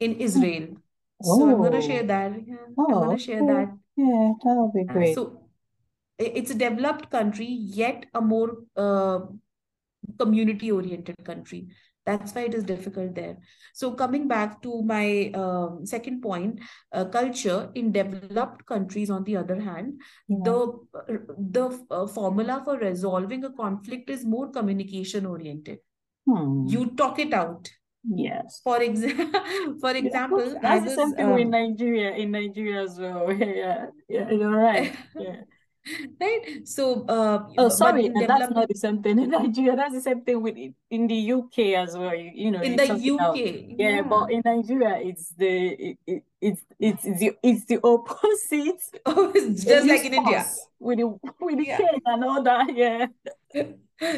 in 0.00 0.14
Israel. 0.16 0.68
oh. 1.24 1.38
So 1.38 1.48
I'm 1.50 1.56
going 1.58 1.72
to 1.72 1.78
Oh. 1.78 1.80
share 1.80 2.02
that. 2.04 2.32
Yeah, 2.46 2.56
I'm 2.68 2.74
Oh, 2.78 3.00
going 3.04 3.16
to 3.16 3.22
share 3.22 3.42
okay. 3.42 3.52
that. 3.52 3.68
Yeah, 3.96 4.32
that 4.44 4.54
would 4.56 4.72
be 4.74 4.84
Uh, 4.88 4.92
great. 4.92 5.14
so 5.14 5.41
it's 6.18 6.50
a 6.50 6.54
developed 6.54 7.10
country, 7.10 7.46
yet 7.46 8.06
a 8.14 8.20
more 8.20 8.58
uh, 8.76 9.20
community-oriented 10.18 11.16
country. 11.24 11.68
That's 12.04 12.34
why 12.34 12.42
it 12.42 12.54
is 12.54 12.64
difficult 12.64 13.14
there. 13.14 13.36
So 13.74 13.92
coming 13.92 14.26
back 14.26 14.60
to 14.62 14.82
my 14.82 15.30
um, 15.34 15.86
second 15.86 16.20
point, 16.20 16.58
uh, 16.92 17.04
culture 17.04 17.70
in 17.76 17.92
developed 17.92 18.66
countries, 18.66 19.08
on 19.08 19.22
the 19.22 19.36
other 19.36 19.60
hand, 19.60 20.00
Yeah. 20.28 20.38
the 20.44 20.78
the 21.38 21.86
uh, 21.90 22.06
formula 22.08 22.62
for 22.64 22.76
resolving 22.78 23.44
a 23.44 23.52
conflict 23.52 24.10
is 24.10 24.24
more 24.24 24.50
communication-oriented. 24.50 25.78
Hmm. 26.26 26.66
You 26.66 26.86
talk 26.96 27.20
it 27.20 27.32
out. 27.32 27.70
Yes. 28.04 28.60
For 28.64 28.82
example, 28.82 29.40
for 29.80 29.92
example, 29.92 30.38
that's, 30.38 30.64
I 30.64 30.80
that's 30.80 30.82
the 30.82 30.90
was 30.90 30.96
same 30.96 31.14
thing 31.14 31.30
with 31.34 31.44
um, 31.44 31.50
Nigeria 31.50 32.10
in 32.16 32.32
Nigeria 32.32 32.82
as 32.82 32.98
well. 32.98 33.32
Yeah, 33.38 33.86
yeah, 34.08 34.30
you're 34.30 34.50
right. 34.50 34.92
Yeah. 35.14 35.36
Right. 36.20 36.66
So, 36.68 37.04
uh, 37.06 37.48
Oh, 37.58 37.68
sorry, 37.68 38.06
and 38.06 38.28
that's 38.28 38.50
not 38.52 38.68
the 38.68 38.74
same 38.74 39.02
thing 39.02 39.18
in 39.18 39.30
Nigeria. 39.30 39.76
That's 39.76 39.94
the 39.94 40.00
same 40.00 40.20
thing 40.22 40.40
with 40.42 40.56
in 40.90 41.06
the 41.06 41.32
UK 41.32 41.58
as 41.82 41.96
well. 41.96 42.14
You, 42.14 42.30
you 42.34 42.50
know, 42.50 42.60
in 42.62 42.76
the. 42.76 42.84
UK, 42.92 43.36
Yeah, 43.78 43.88
yeah. 43.96 44.02
but 44.02 44.30
in 44.30 44.42
Nigeria, 44.44 44.98
it's 45.02 45.30
the 45.34 45.48
it, 45.90 45.98
it, 46.06 46.22
it's 46.40 46.62
it's 46.78 47.02
the 47.02 47.32
it's 47.42 47.64
the 47.66 47.78
opposite. 47.82 48.80
Oh, 49.06 49.32
it's 49.34 49.64
just 49.64 49.86
like 49.86 50.04
in 50.04 50.14
India. 50.14 50.44
with 50.78 50.98
the 50.98 51.06
with 51.40 51.56
the 51.58 51.66
Yeah. 51.66 51.76
cane 51.78 52.00
and 52.06 52.24
all 52.24 52.42
that. 52.42 52.74
Yeah. 52.74 53.06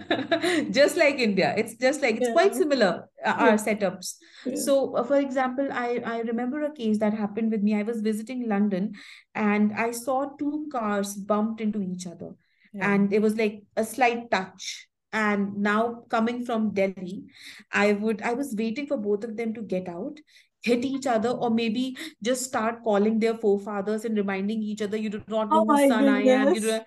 just 0.70 0.96
like 0.96 1.16
India. 1.16 1.54
It's 1.56 1.74
just 1.76 2.02
like 2.02 2.16
it's 2.16 2.28
quite 2.28 2.54
similar, 2.54 3.08
uh, 3.24 3.34
Yeah. 3.38 3.46
our 3.46 3.52
setups. 3.54 4.14
Yeah. 4.44 4.54
So, 4.56 4.96
uh, 4.96 5.04
for 5.04 5.16
example, 5.18 5.68
I, 5.72 6.00
I 6.04 6.20
remember 6.20 6.62
a 6.62 6.72
case 6.72 6.98
that 6.98 7.14
happened 7.14 7.50
with 7.52 7.62
me. 7.62 7.74
I 7.74 7.82
was 7.82 8.00
visiting 8.00 8.48
London 8.48 8.92
and 9.34 9.72
I 9.74 9.92
saw 9.92 10.30
two 10.38 10.68
cars 10.72 11.14
bumped 11.16 11.60
into 11.60 11.80
each 11.82 12.06
other. 12.06 12.34
Yeah. 12.72 12.92
And 12.94 13.12
it 13.12 13.20
was 13.22 13.36
like 13.36 13.62
a 13.76 13.84
slight 13.84 14.30
touch. 14.30 14.88
And 15.12 15.58
now 15.58 16.04
coming 16.08 16.44
from 16.44 16.72
Delhi, 16.72 17.24
I 17.70 17.92
would 17.92 18.22
I 18.22 18.32
was 18.32 18.54
waiting 18.56 18.86
for 18.86 18.96
both 18.96 19.24
of 19.24 19.36
them 19.36 19.52
to 19.54 19.60
get 19.62 19.86
out, 19.86 20.18
hit 20.62 20.84
each 20.86 21.06
other, 21.06 21.28
or 21.28 21.50
maybe 21.50 21.96
just 22.22 22.44
start 22.44 22.82
calling 22.82 23.18
their 23.18 23.36
forefathers 23.36 24.06
and 24.06 24.16
reminding 24.16 24.62
each 24.62 24.80
other, 24.80 24.96
you 24.96 25.10
do 25.10 25.22
not 25.28 25.52
know 25.52 25.60
Oh 25.60 25.64
whose 25.66 25.86
son 25.86 26.08
I 26.08 26.22
am. 26.22 26.48
You 26.48 26.60
do 26.60 26.70
goodness. 26.70 26.84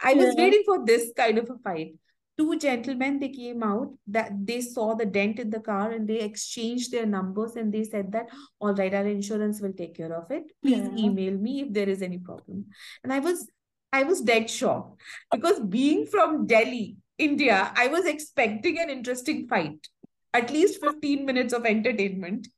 I 0.00 0.14
was 0.14 0.34
Yeah. 0.36 0.44
waiting 0.44 0.62
for 0.64 0.84
this 0.86 1.12
kind 1.16 1.38
of 1.38 1.50
a 1.50 1.58
fight. 1.58 1.94
Two 2.36 2.58
gentlemen, 2.58 3.20
they 3.20 3.28
came 3.28 3.62
out 3.62 3.92
that 4.08 4.32
they 4.44 4.60
saw 4.60 4.94
the 4.94 5.06
dent 5.06 5.38
in 5.38 5.50
the 5.50 5.60
car 5.60 5.92
and 5.92 6.08
they 6.08 6.18
exchanged 6.20 6.90
their 6.90 7.06
numbers 7.06 7.54
and 7.54 7.72
they 7.72 7.84
said 7.84 8.10
that, 8.10 8.26
all 8.58 8.74
right, 8.74 8.92
our 8.92 9.06
insurance 9.06 9.60
will 9.60 9.72
take 9.72 9.96
care 9.96 10.12
of 10.12 10.30
it. 10.30 10.44
Please 10.62 10.88
Yeah. 10.88 11.04
email 11.04 11.38
me 11.38 11.60
if 11.60 11.72
there 11.72 11.88
is 11.88 12.02
any 12.02 12.18
problem. 12.18 12.66
And 13.04 13.12
I 13.12 13.20
was 13.20 13.48
I 13.92 14.02
was 14.02 14.20
dead 14.20 14.50
shocked 14.50 15.00
because 15.30 15.60
being 15.60 16.06
from 16.06 16.46
Delhi, 16.48 16.96
India, 17.16 17.72
I 17.76 17.86
was 17.86 18.04
expecting 18.06 18.80
an 18.80 18.90
interesting 18.90 19.46
fight, 19.46 19.86
at 20.32 20.50
least 20.50 20.80
15 20.80 21.24
minutes 21.24 21.52
of 21.52 21.64
entertainment. 21.64 22.48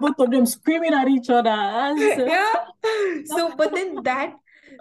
Both 0.00 0.20
of 0.20 0.30
them 0.30 0.46
screaming 0.46 0.94
at 0.94 1.08
each 1.08 1.28
other. 1.28 1.50
Yeah 2.28 2.52
so 3.26 3.54
but 3.56 3.74
then 3.74 4.02
that 4.02 4.34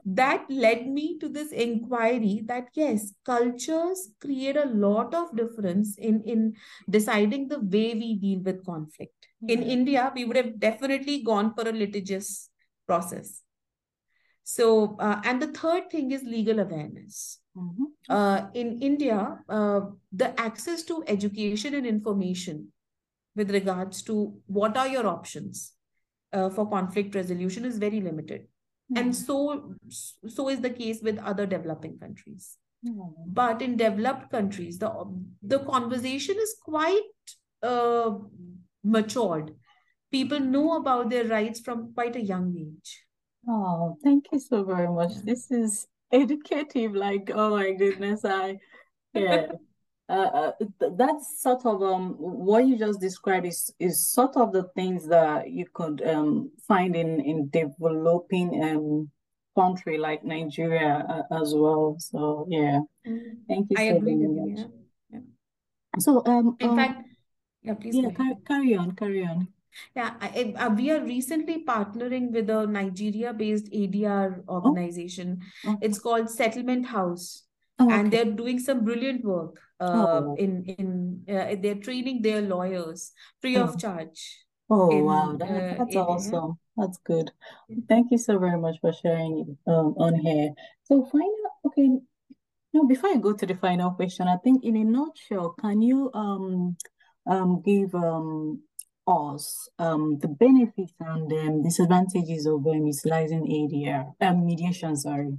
that 0.05 0.45
led 0.49 0.87
me 0.87 1.17
to 1.19 1.29
this 1.29 1.51
inquiry 1.51 2.41
that 2.45 2.67
yes 2.73 3.13
cultures 3.25 4.09
create 4.19 4.55
a 4.57 4.65
lot 4.65 5.13
of 5.13 5.35
difference 5.35 5.97
in 5.97 6.21
in 6.23 6.53
deciding 6.89 7.47
the 7.47 7.59
way 7.59 7.93
we 7.93 8.15
deal 8.15 8.39
with 8.49 8.65
conflict 8.65 9.27
in 9.47 9.61
india 9.63 10.11
we 10.15 10.25
would 10.25 10.37
have 10.37 10.59
definitely 10.59 11.21
gone 11.23 11.53
for 11.53 11.67
a 11.67 11.71
litigious 11.83 12.49
process 12.87 13.41
So, 14.43 14.97
uh, 14.99 15.21
and 15.23 15.41
the 15.41 15.47
third 15.47 15.89
thing 15.91 16.11
is 16.11 16.23
legal 16.23 16.59
awareness. 16.59 17.39
Mhm. 17.55 17.85
Uh, 18.09 18.47
in 18.53 18.81
India, 18.81 19.39
uh, 19.47 19.81
the 20.11 20.39
access 20.39 20.83
to 20.83 21.03
education 21.07 21.75
and 21.75 21.85
information 21.85 22.71
with 23.35 23.51
regards 23.51 24.01
to 24.03 24.15
what 24.47 24.75
are 24.77 24.87
your 24.87 25.05
options 25.07 25.73
uh, 26.33 26.49
for 26.49 26.69
conflict 26.69 27.15
resolution 27.15 27.65
is 27.65 27.77
very 27.77 28.01
limited. 28.01 28.47
And 28.95 29.11
Mhm. 29.11 29.15
so, 29.15 29.75
so 30.27 30.49
is 30.49 30.61
the 30.61 30.69
case 30.69 31.01
with 31.01 31.17
other 31.19 31.45
developing 31.45 31.97
countries. 31.99 32.57
Mhm. 32.85 33.13
But 33.27 33.61
in 33.61 33.77
developed 33.77 34.29
countries, 34.31 34.79
the 34.79 34.89
the 35.41 35.59
conversation 35.59 36.35
is 36.37 36.55
quite 36.63 37.35
uh, 37.63 38.17
matured. 38.83 39.55
People 40.11 40.39
know 40.39 40.77
about 40.77 41.09
their 41.09 41.25
rights 41.25 41.59
from 41.59 41.93
quite 41.93 42.15
a 42.15 42.21
young 42.21 42.57
age. 42.57 43.05
Oh, 43.47 43.97
thank 44.03 44.31
you 44.31 44.39
so 44.39 44.63
very 44.63 44.87
much. 44.87 45.13
This 45.23 45.49
is 45.51 45.87
educative. 46.11 46.95
Like, 46.95 47.31
oh 47.33 47.51
my 47.51 47.71
goodness, 47.71 48.25
I 48.25 48.59
yeah. 49.13 49.47
Uh, 50.11 50.51
uh, 50.51 50.51
that's 50.97 51.41
sort 51.41 51.65
of 51.65 51.81
um 51.81 52.15
what 52.19 52.65
you 52.67 52.77
just 52.77 52.99
described 52.99 53.45
is 53.45 53.71
is 53.79 54.11
sort 54.11 54.35
of 54.35 54.51
the 54.51 54.63
things 54.75 55.07
that 55.07 55.49
you 55.49 55.65
could 55.73 56.03
um 56.05 56.51
find 56.67 56.95
in 56.97 57.21
in 57.21 57.47
developing 57.49 58.49
um 58.61 59.09
country 59.55 59.97
like 59.97 60.23
Nigeria 60.23 61.05
uh, 61.07 61.41
as 61.41 61.53
well. 61.55 61.95
So 61.99 62.45
yeah, 62.49 62.81
Mm. 63.07 63.47
thank 63.47 63.71
you 63.71 63.77
I 63.79 63.87
so 63.87 63.95
agree 63.95 64.15
with 64.15 64.35
you. 64.35 64.69
Yeah. 65.09 65.23
So 65.99 66.21
um 66.25 66.55
In 66.59 66.69
um 66.69 66.75
fact, 66.75 67.07
yeah, 67.63 67.75
please 67.75 67.95
yeah, 67.95 68.11
car 68.11 68.35
carry 68.45 68.75
on, 68.75 68.91
carry 68.99 69.23
on. 69.23 69.47
Yeah, 69.95 70.15
I, 70.19 70.27
I- 70.27 70.65
uh, 70.65 70.69
we 70.75 70.91
are 70.91 70.99
recently 70.99 71.63
partnering 71.63 72.31
with 72.31 72.49
a 72.49 72.67
Nigeria-based 72.67 73.71
ADR 73.71 74.43
Oh, 74.47 74.55
organization. 74.59 75.39
It's 75.81 75.99
called 75.99 76.29
Settlement 76.29 76.85
House, 76.87 77.47
Oh, 77.79 77.89
and 77.89 78.11
they're 78.11 78.25
doing 78.25 78.59
some 78.59 78.83
brilliant 78.83 79.23
work. 79.23 79.59
Uh, 79.79 80.21
Oh, 80.21 80.35
in 80.37 80.63
in 80.65 81.25
uh, 81.27 81.55
they're 81.59 81.81
training 81.81 82.21
their 82.21 82.41
lawyers 82.41 83.13
free 83.41 83.57
oh, 83.57 83.63
of 83.63 83.79
charge 83.79 84.45
oh 84.69 85.03
wow, 85.03 85.35
that 85.37 85.49
uh, 85.49 85.75
that's 85.79 85.95
ADR. 85.95 86.07
awesome. 86.07 86.59
That's 86.77 86.97
good. 87.03 87.31
Thank 87.89 88.11
you 88.11 88.17
so 88.17 88.37
very 88.39 88.59
much 88.59 88.77
for 88.79 88.93
sharing 88.93 89.57
um 89.67 89.95
on 89.97 90.15
here. 90.15 90.53
So 90.83 91.03
final, 91.05 91.49
okay. 91.65 91.89
No, 92.73 92.85
before 92.85 93.09
I 93.09 93.17
go 93.17 93.33
to 93.33 93.45
the 93.45 93.55
final 93.55 93.91
question, 93.91 94.27
I 94.27 94.37
think 94.37 94.63
in 94.63 94.77
a 94.77 94.83
nutshell, 94.83 95.55
can 95.59 95.81
you 95.81 96.11
um 96.13 96.77
um 97.27 97.61
give 97.65 97.93
um 97.95 98.61
us 99.07 99.67
um 99.79 100.19
the 100.19 100.27
benefits 100.27 100.93
and 100.99 101.31
um, 101.33 101.63
disadvantages 101.63 102.45
of 102.45 102.65
um, 102.65 102.85
utilizing 102.85 103.43
ADR 103.43 104.13
um 104.21 104.45
mediation, 104.45 104.95
sorry. 104.95 105.33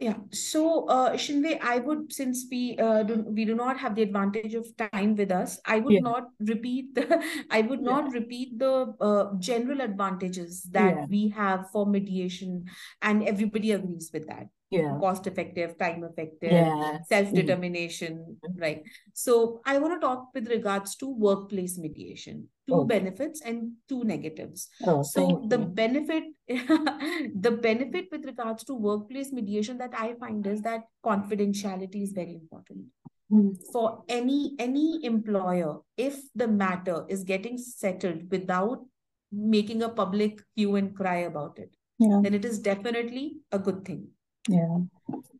Yeah. 0.00 0.16
So, 0.32 0.86
uh, 0.86 1.12
Chinwe, 1.12 1.60
I 1.60 1.78
would, 1.78 2.10
since 2.10 2.46
we 2.50 2.74
uh, 2.78 3.02
do, 3.02 3.22
we 3.28 3.44
do 3.44 3.54
not 3.54 3.78
have 3.78 3.94
the 3.94 4.02
advantage 4.02 4.54
of 4.54 4.66
time 4.78 5.14
with 5.14 5.30
us, 5.30 5.60
I 5.66 5.80
would 5.80 5.92
Yeah, 5.92 6.00
not 6.00 6.28
repeat 6.40 6.94
the, 6.94 7.22
I 7.50 7.60
would 7.60 7.80
yeah, 7.80 7.84
not 7.84 8.10
repeat 8.12 8.58
the 8.58 8.94
uh, 8.98 9.34
general 9.38 9.82
advantages 9.82 10.62
yeah, 10.72 10.72
that 10.72 11.06
we 11.10 11.28
have 11.36 11.70
for 11.70 11.84
mediation, 11.84 12.64
and 13.02 13.28
everybody 13.28 13.72
agrees 13.72 14.10
with 14.10 14.26
that. 14.28 14.48
Yeah, 14.70 14.98
Cost 15.00 15.26
effective, 15.26 15.76
time 15.78 16.04
effective, 16.04 16.52
yeah, 16.52 16.76
yeah. 16.76 16.98
self-determination, 17.08 18.36
right? 18.56 18.82
So 19.14 19.60
I 19.66 19.78
want 19.78 20.00
to 20.00 20.06
talk 20.06 20.28
with 20.34 20.48
regards 20.48 20.94
to 20.96 21.08
workplace 21.08 21.76
mediation, 21.78 22.48
two 22.68 22.74
Oh, 22.76 22.84
benefits 22.84 23.40
and 23.40 23.72
two 23.88 24.04
negatives. 24.04 24.68
oh, 24.86 25.02
So 25.02 25.42
the 25.48 25.58
benefit, 25.58 26.24
the 26.48 27.58
benefit 27.60 28.06
with 28.12 28.24
regards 28.24 28.64
to 28.64 28.74
workplace 28.74 29.32
mediation 29.32 29.78
that 29.78 29.92
I 29.96 30.14
find 30.14 30.46
is 30.46 30.62
that 30.62 30.84
confidentiality 31.04 32.02
is 32.02 32.12
very 32.12 32.34
important 32.34 32.86
Mm, 33.32 33.56
for 33.72 34.02
any 34.08 34.56
any 34.58 35.04
employer. 35.04 35.78
If 35.96 36.16
the 36.34 36.48
matter 36.48 37.06
is 37.08 37.22
getting 37.22 37.58
settled 37.58 38.28
without 38.30 38.84
making 39.30 39.82
a 39.84 39.88
public 39.88 40.40
hue 40.56 40.74
and 40.74 40.96
cry 40.96 41.18
about 41.18 41.58
it, 41.58 41.76
yeah, 41.98 42.20
then 42.22 42.34
it 42.34 42.44
is 42.44 42.58
definitely 42.58 43.36
a 43.52 43.58
good 43.58 43.84
thing. 43.84 44.08
Yeah, 44.48 44.78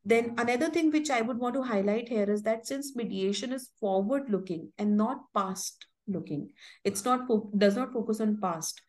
Then 0.04 0.34
another 0.38 0.68
thing 0.70 0.90
which 0.90 1.10
I 1.10 1.20
would 1.20 1.38
want 1.38 1.54
to 1.54 1.62
highlight 1.62 2.08
here 2.08 2.30
is 2.30 2.42
that 2.42 2.66
since 2.66 2.96
mediation 2.96 3.52
is 3.52 3.70
forward 3.80 4.28
looking 4.28 4.72
and 4.78 4.96
not 4.96 5.20
past 5.34 5.86
looking, 6.06 6.50
it's 6.84 7.04
not 7.04 7.28
does 7.56 7.76
not 7.76 7.92
focus 7.92 8.20
on 8.20 8.40
past. 8.40 8.80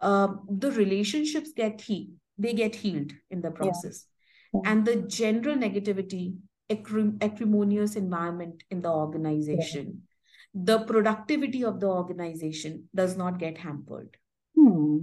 Um, 0.00 0.46
the 0.48 0.72
relationships 0.72 1.52
get 1.54 1.80
healed, 1.80 2.10
they 2.38 2.52
get 2.52 2.74
healed 2.74 3.12
in 3.30 3.40
the 3.40 3.50
process, 3.50 4.06
yeah, 4.54 4.60
and 4.64 4.84
the 4.84 4.96
general 4.96 5.56
negativity, 5.56 6.36
acrim- 6.70 7.22
acrimonious 7.22 7.96
environment 7.96 8.62
in 8.70 8.80
the 8.80 8.88
yeah. 8.88 8.94
organization, 8.94 10.02
the 10.54 10.80
productivity 10.80 11.64
of 11.64 11.80
the 11.80 11.88
organization 11.88 12.88
does 12.94 13.16
not 13.16 13.38
get 13.38 13.58
hampered. 13.58 14.16
Hmm. 14.56 14.98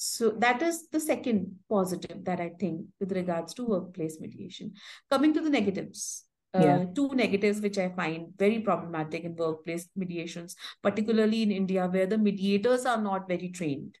So 0.00 0.30
that 0.30 0.62
is 0.62 0.86
the 0.92 1.00
second 1.00 1.56
positive 1.68 2.24
that 2.24 2.40
I 2.40 2.50
think 2.50 2.86
with 3.00 3.10
regards 3.10 3.52
to 3.54 3.64
workplace 3.64 4.20
mediation. 4.20 4.74
Coming 5.10 5.34
to 5.34 5.40
the 5.40 5.50
negatives, 5.50 6.24
Yeah, 6.54 6.76
uh, 6.76 6.84
two 6.94 7.08
negatives 7.14 7.60
which 7.60 7.78
I 7.78 7.88
find 7.90 8.28
very 8.38 8.60
problematic 8.60 9.24
in 9.24 9.34
workplace 9.34 9.88
mediations, 9.96 10.54
particularly 10.82 11.42
in 11.42 11.50
India, 11.50 11.88
where 11.88 12.06
the 12.06 12.16
mediators 12.16 12.86
are 12.86 13.00
not 13.02 13.26
very 13.26 13.48
trained, 13.50 13.98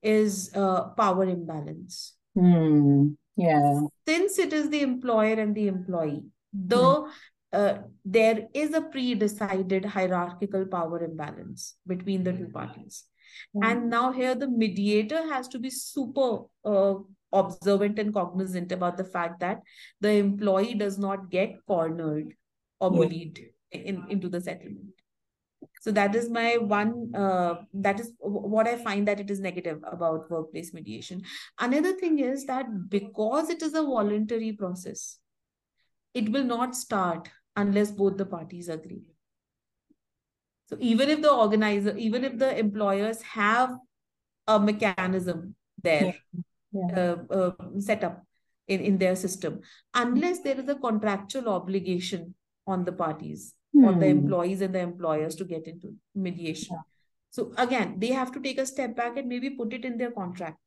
is 0.00 0.50
uh, 0.54 0.90
power 0.90 1.24
imbalance. 1.24 2.14
hmm. 2.34 3.14
Yeah, 3.34 3.80
Since 4.06 4.38
it 4.38 4.52
is 4.52 4.70
the 4.70 4.82
employer 4.82 5.34
and 5.40 5.54
the 5.56 5.66
employee, 5.66 6.24
though 6.52 7.08
the 7.50 7.58
uh, 7.58 7.78
there 8.04 8.48
is 8.54 8.74
a 8.74 8.82
pre-decided 8.82 9.84
hierarchical 9.84 10.66
power 10.66 11.02
imbalance 11.02 11.74
between 11.86 12.22
the 12.24 12.32
two 12.32 12.48
parties. 12.48 13.04
Yeah, 13.54 13.70
And 13.70 13.90
now 13.90 14.12
here 14.12 14.34
the 14.34 14.48
mediator 14.48 15.22
has 15.32 15.48
to 15.48 15.58
be 15.58 15.70
super 15.70 16.40
uh, 16.64 16.94
observant 17.32 17.98
and 17.98 18.12
cognizant 18.12 18.72
about 18.72 18.96
the 18.96 19.04
fact 19.04 19.40
that 19.40 19.60
the 20.00 20.10
employee 20.10 20.74
does 20.74 20.98
not 20.98 21.30
get 21.30 21.54
cornered 21.66 22.34
or 22.80 22.90
yeah. 22.92 22.98
bullied 22.98 23.40
in, 23.70 24.04
into 24.08 24.28
the 24.28 24.40
settlement. 24.40 24.94
So 25.80 25.90
that 25.92 26.14
is 26.14 26.30
my 26.30 26.58
one, 26.58 27.12
uh, 27.14 27.54
that 27.74 27.98
is 27.98 28.12
what 28.20 28.68
I 28.68 28.76
find 28.76 29.08
that 29.08 29.18
it 29.18 29.30
is 29.30 29.40
negative 29.40 29.80
about 29.90 30.30
workplace 30.30 30.72
mediation. 30.72 31.22
Another 31.58 31.94
thing 31.94 32.20
is 32.20 32.44
that 32.46 32.66
because 32.88 33.50
it 33.50 33.62
is 33.62 33.74
a 33.74 33.82
voluntary 33.82 34.52
process, 34.52 35.18
it 36.14 36.30
will 36.30 36.44
not 36.44 36.76
start 36.76 37.28
unless 37.56 37.90
both 37.90 38.16
the 38.16 38.26
parties 38.26 38.68
agree. 38.68 39.11
So 40.72 40.78
even 40.80 41.10
if 41.10 41.20
the 41.20 41.30
organizer, 41.30 41.94
even 41.98 42.24
if 42.24 42.38
the 42.38 42.58
employers 42.58 43.20
have 43.22 43.76
a 44.46 44.58
mechanism 44.58 45.54
there 45.82 46.14
yeah, 46.72 46.96
uh, 46.96 47.16
uh, 47.30 47.52
set 47.78 48.02
up 48.04 48.24
in, 48.68 48.80
in 48.80 48.96
their 48.96 49.14
system, 49.14 49.60
unless 49.92 50.40
there 50.40 50.58
is 50.58 50.66
a 50.70 50.76
contractual 50.76 51.50
obligation 51.50 52.34
on 52.66 52.86
the 52.86 52.92
parties, 52.92 53.54
on 53.84 53.98
the 53.98 54.06
Hmm. 54.06 54.18
employees 54.18 54.62
and 54.62 54.74
the 54.74 54.80
employers 54.80 55.34
to 55.36 55.44
get 55.44 55.66
into 55.66 55.94
mediation. 56.14 56.76
Yeah, 56.76 56.82
So 57.32 57.52
again, 57.58 57.98
they 57.98 58.12
have 58.12 58.32
to 58.32 58.40
take 58.40 58.56
a 58.56 58.64
step 58.64 58.96
back 58.96 59.18
and 59.18 59.28
maybe 59.28 59.50
put 59.50 59.74
it 59.74 59.84
in 59.84 59.98
their 59.98 60.10
contract 60.10 60.58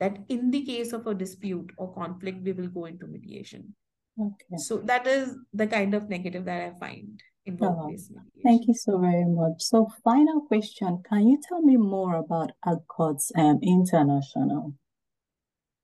that 0.00 0.18
in 0.28 0.50
the 0.50 0.66
case 0.66 0.92
of 0.92 1.06
a 1.06 1.14
dispute 1.14 1.72
or 1.78 1.94
conflict, 1.94 2.42
we 2.42 2.52
will 2.52 2.68
go 2.68 2.84
into 2.84 3.06
mediation. 3.06 3.74
okay. 4.20 4.58
So 4.58 4.78
that 4.84 5.06
is 5.06 5.34
the 5.54 5.66
kind 5.66 5.94
of 5.94 6.10
negative 6.10 6.44
that 6.44 6.60
I 6.60 6.78
find 6.78 7.22
in 7.46 7.58
Oh, 7.60 7.70
workplace 7.70 8.10
thank 8.42 8.66
you 8.68 8.74
so 8.74 8.98
very 8.98 9.24
much. 9.24 9.62
So, 9.62 9.88
final 10.04 10.42
question, 10.42 11.02
can 11.08 11.26
you 11.28 11.40
tell 11.48 11.62
me 11.62 11.76
more 11.76 12.16
about 12.16 12.52
Accords 12.64 13.32
um, 13.36 13.58
International? 13.62 14.74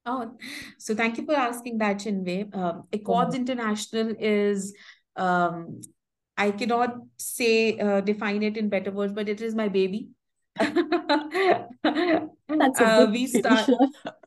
Oh, 0.04 0.32
so 0.78 0.94
thank 0.94 1.16
you 1.18 1.24
for 1.24 1.34
asking 1.34 1.78
that, 1.78 1.98
Chinwe. 1.98 2.54
Um, 2.54 2.84
Accords 2.92 3.34
ahead. 3.34 3.48
International 3.48 4.14
is, 4.18 4.74
um, 5.16 5.80
I 6.36 6.50
cannot 6.50 6.96
say, 7.18 7.78
uh, 7.78 8.00
define 8.00 8.42
it 8.42 8.56
in 8.56 8.68
better 8.68 8.90
words, 8.90 9.12
but 9.12 9.28
it 9.28 9.40
is 9.40 9.54
my 9.54 9.68
baby. 9.68 10.08
That's 10.56 11.70
a 11.82 12.84
Uh, 12.84 13.06
good 13.06 13.10
we 13.12 13.26
start. 13.26 13.70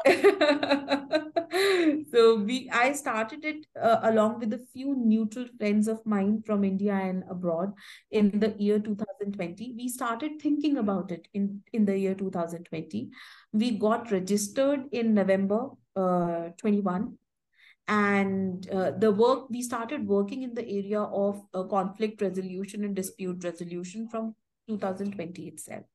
So 2.12 2.36
we, 2.36 2.70
I 2.72 2.94
started 2.94 3.46
it 3.46 3.66
uh, 3.82 4.00
along 4.04 4.40
with 4.40 4.54
a 4.54 4.66
few 4.74 4.96
neutral 4.96 5.48
friends 5.58 5.88
of 5.88 6.06
mine 6.06 6.44
from 6.46 6.64
India 6.64 6.94
and 6.94 7.24
abroad 7.30 7.74
in 8.12 8.40
the 8.40 8.56
year 8.58 8.80
2020. 8.80 9.74
We 9.78 9.90
started 9.90 10.42
thinking 10.42 10.78
about 10.78 11.12
it 11.12 11.28
in, 11.34 11.62
in 11.74 11.86
the 11.86 11.98
year 11.98 12.16
2020. 12.16 13.10
We 13.54 13.72
got 13.72 14.12
registered 14.12 14.86
in 14.92 15.14
November 15.14 15.70
uh, 15.96 16.50
21 16.58 17.18
and 17.88 18.70
uh, 18.72 18.92
the 18.92 19.12
work 19.12 19.50
we 19.50 19.62
started 19.62 20.08
working 20.08 20.44
in 20.44 20.54
the 20.54 20.68
area 20.68 21.02
of 21.02 21.42
uh, 21.54 21.64
conflict 21.64 22.22
resolution 22.22 22.84
and 22.84 22.96
dispute 22.96 23.44
resolution 23.44 24.08
from 24.10 24.34
2020 24.68 25.48
itself 25.48 25.86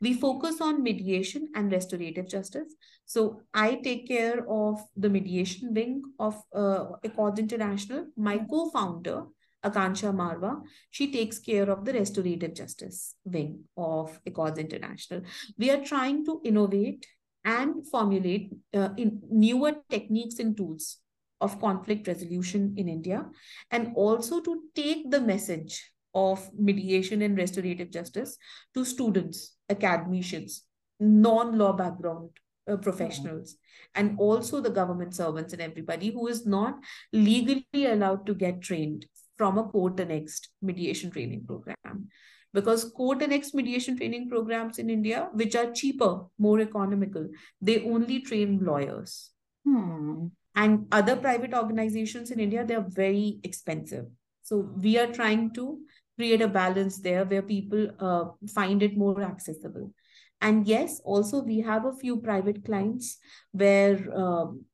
We 0.00 0.14
focus 0.14 0.60
on 0.60 0.82
mediation 0.82 1.48
and 1.54 1.72
restorative 1.72 2.28
justice. 2.28 2.74
So 3.06 3.40
I 3.52 3.76
take 3.76 4.08
care 4.08 4.44
of 4.48 4.80
the 4.96 5.08
mediation 5.08 5.74
wing 5.74 6.02
of 6.18 6.40
uh, 6.54 6.84
Accord 7.02 7.38
International. 7.38 8.06
My 8.16 8.38
co-founder, 8.38 9.24
Akansha 9.64 10.14
Marwa, 10.14 10.60
she 10.90 11.10
takes 11.10 11.38
care 11.38 11.70
of 11.70 11.84
the 11.84 11.92
restorative 11.92 12.54
justice 12.54 13.14
wing 13.24 13.64
of 13.76 14.20
Accords 14.26 14.58
International. 14.58 15.22
We 15.58 15.70
are 15.70 15.82
trying 15.82 16.24
to 16.26 16.40
innovate 16.44 17.06
and 17.44 17.86
formulate 17.88 18.52
uh, 18.74 18.90
in 18.96 19.20
newer 19.30 19.72
techniques 19.90 20.38
and 20.38 20.56
tools 20.56 20.98
of 21.40 21.60
conflict 21.60 22.06
resolution 22.06 22.74
in 22.76 22.88
India, 22.88 23.26
and 23.70 23.92
also 23.96 24.40
to 24.40 24.62
take 24.74 25.10
the 25.10 25.20
message 25.20 25.92
of 26.14 26.48
mediation 26.56 27.22
and 27.22 27.36
restorative 27.36 27.90
justice 27.90 28.38
to 28.72 28.84
students, 28.84 29.53
academicians, 29.68 30.64
non-law 31.00 31.72
background 31.72 32.30
uh, 32.70 32.76
professionals, 32.76 33.56
and 33.94 34.18
also 34.18 34.60
the 34.60 34.70
government 34.70 35.14
servants 35.14 35.52
and 35.52 35.62
everybody 35.62 36.10
who 36.10 36.26
is 36.28 36.46
not 36.46 36.78
legally 37.12 37.64
allowed 37.74 38.26
to 38.26 38.34
get 38.34 38.62
trained 38.62 39.06
from 39.36 39.58
a 39.58 39.64
court 39.64 39.98
annexed 40.00 40.48
mediation 40.62 41.10
training 41.10 41.44
program. 41.46 42.08
Because 42.52 42.84
court 42.84 43.20
annexed 43.20 43.54
mediation 43.54 43.96
training 43.96 44.28
programs 44.28 44.78
in 44.78 44.88
India, 44.88 45.28
which 45.32 45.56
are 45.56 45.72
cheaper, 45.72 46.20
more 46.38 46.60
economical, 46.60 47.28
they 47.60 47.84
only 47.84 48.20
train 48.20 48.64
lawyers. 48.64 49.30
Hmm. 49.64 50.26
And 50.54 50.86
other 50.92 51.16
private 51.16 51.52
organizations 51.52 52.30
in 52.30 52.38
India, 52.38 52.64
they're 52.64 52.86
very 52.88 53.40
expensive. 53.42 54.06
So 54.44 54.58
we 54.58 54.98
are 54.98 55.08
trying 55.08 55.52
to 55.54 55.80
create 56.18 56.40
a 56.40 56.48
balance 56.48 56.98
there 56.98 57.24
where 57.24 57.42
people 57.42 57.88
uh, 57.98 58.24
find 58.54 58.82
it 58.82 58.96
more 58.96 59.22
accessible. 59.22 59.92
And 60.40 60.66
yes, 60.66 61.00
also 61.04 61.42
we 61.42 61.60
have 61.60 61.86
a 61.86 61.94
few 61.94 62.20
private 62.20 62.64
clients 62.64 63.18
where 63.52 63.98
um, 64.14 64.64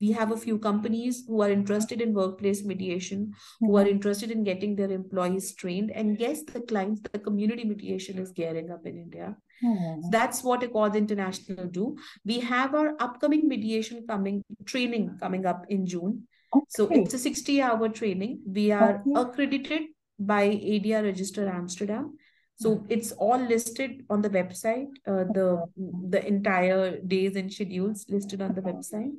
we 0.00 0.12
have 0.12 0.32
a 0.32 0.36
few 0.36 0.58
companies 0.58 1.24
who 1.26 1.40
are 1.40 1.50
interested 1.50 2.00
in 2.00 2.12
workplace 2.12 2.64
mediation, 2.64 3.32
who 3.60 3.76
are 3.76 3.86
interested 3.86 4.30
in 4.30 4.42
getting 4.44 4.74
their 4.76 4.90
employees 4.90 5.54
trained. 5.54 5.92
And 5.92 6.18
yes, 6.18 6.42
the 6.42 6.60
clients, 6.60 7.00
the 7.12 7.18
community 7.18 7.64
mediation 7.64 8.18
is 8.18 8.32
gearing 8.32 8.70
up 8.70 8.84
in 8.84 8.98
India. 8.98 9.36
Hmm. 9.62 10.10
That's 10.10 10.42
what 10.42 10.62
Accord 10.62 10.96
International 10.96 11.66
do. 11.68 11.96
We 12.24 12.40
have 12.40 12.74
our 12.74 12.94
upcoming 12.98 13.48
mediation 13.48 14.04
coming 14.06 14.42
training 14.66 15.16
coming 15.20 15.46
up 15.46 15.64
in 15.68 15.86
June. 15.86 16.26
Okay. 16.54 16.64
So 16.68 16.88
it's 16.90 17.14
a 17.14 17.18
60 17.18 17.62
hour 17.62 17.88
training. 17.88 18.42
We 18.46 18.72
are 18.72 19.02
Okay. 19.06 19.20
accredited 19.20 19.82
by 20.18 20.48
ADR 20.48 21.04
Register 21.04 21.48
Amsterdam. 21.48 22.18
So 22.56 22.84
it's 22.88 23.10
all 23.12 23.38
listed 23.38 24.04
on 24.08 24.22
the 24.22 24.30
website, 24.30 24.86
uh, 25.08 25.24
the 25.34 25.64
the 26.08 26.24
entire 26.24 27.00
days 27.00 27.34
and 27.34 27.52
schedules 27.52 28.06
listed 28.08 28.40
on 28.40 28.54
the 28.54 28.62
website. 28.62 29.10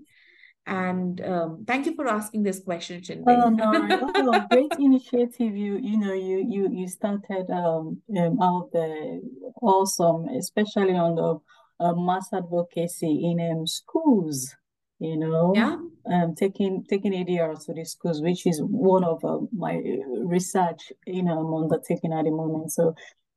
And 0.65 1.21
um, 1.21 1.65
thank 1.67 1.85
you 1.85 1.95
for 1.95 2.07
asking 2.07 2.43
this 2.43 2.59
question, 2.59 3.01
Chinwe. 3.01 3.23
Oh 3.27 3.49
no, 3.49 3.71
oh, 4.15 4.45
great 4.49 4.71
initiative. 4.79 5.55
You 5.55 5.77
you 5.77 5.97
know 5.99 6.13
you 6.13 6.45
you 6.47 6.69
you 6.71 6.87
started 6.87 7.49
um, 7.51 8.01
um 8.17 8.41
out 8.41 8.69
there 8.71 9.19
awesome, 9.61 10.29
especially 10.29 10.95
on 10.95 11.15
the 11.15 11.37
uh, 11.79 11.93
mass 11.93 12.29
advocacy 12.33 13.25
in 13.25 13.39
um, 13.51 13.67
schools. 13.67 14.55
You 14.99 15.17
know, 15.17 15.53
Yeah. 15.55 15.77
um 16.09 16.35
taking 16.35 16.83
taking 16.89 17.13
ADR 17.13 17.55
to 17.65 17.73
the 17.73 17.83
schools, 17.85 18.21
which 18.21 18.45
is 18.45 18.61
one 18.61 19.03
of 19.03 19.23
uh, 19.25 19.39
my 19.51 19.81
research 20.23 20.91
you 21.05 21.23
know 21.23 21.39
I'm 21.39 21.53
undertaking 21.63 22.13
at 22.13 22.25
the 22.25 22.31
moment. 22.31 22.71
So 22.71 22.93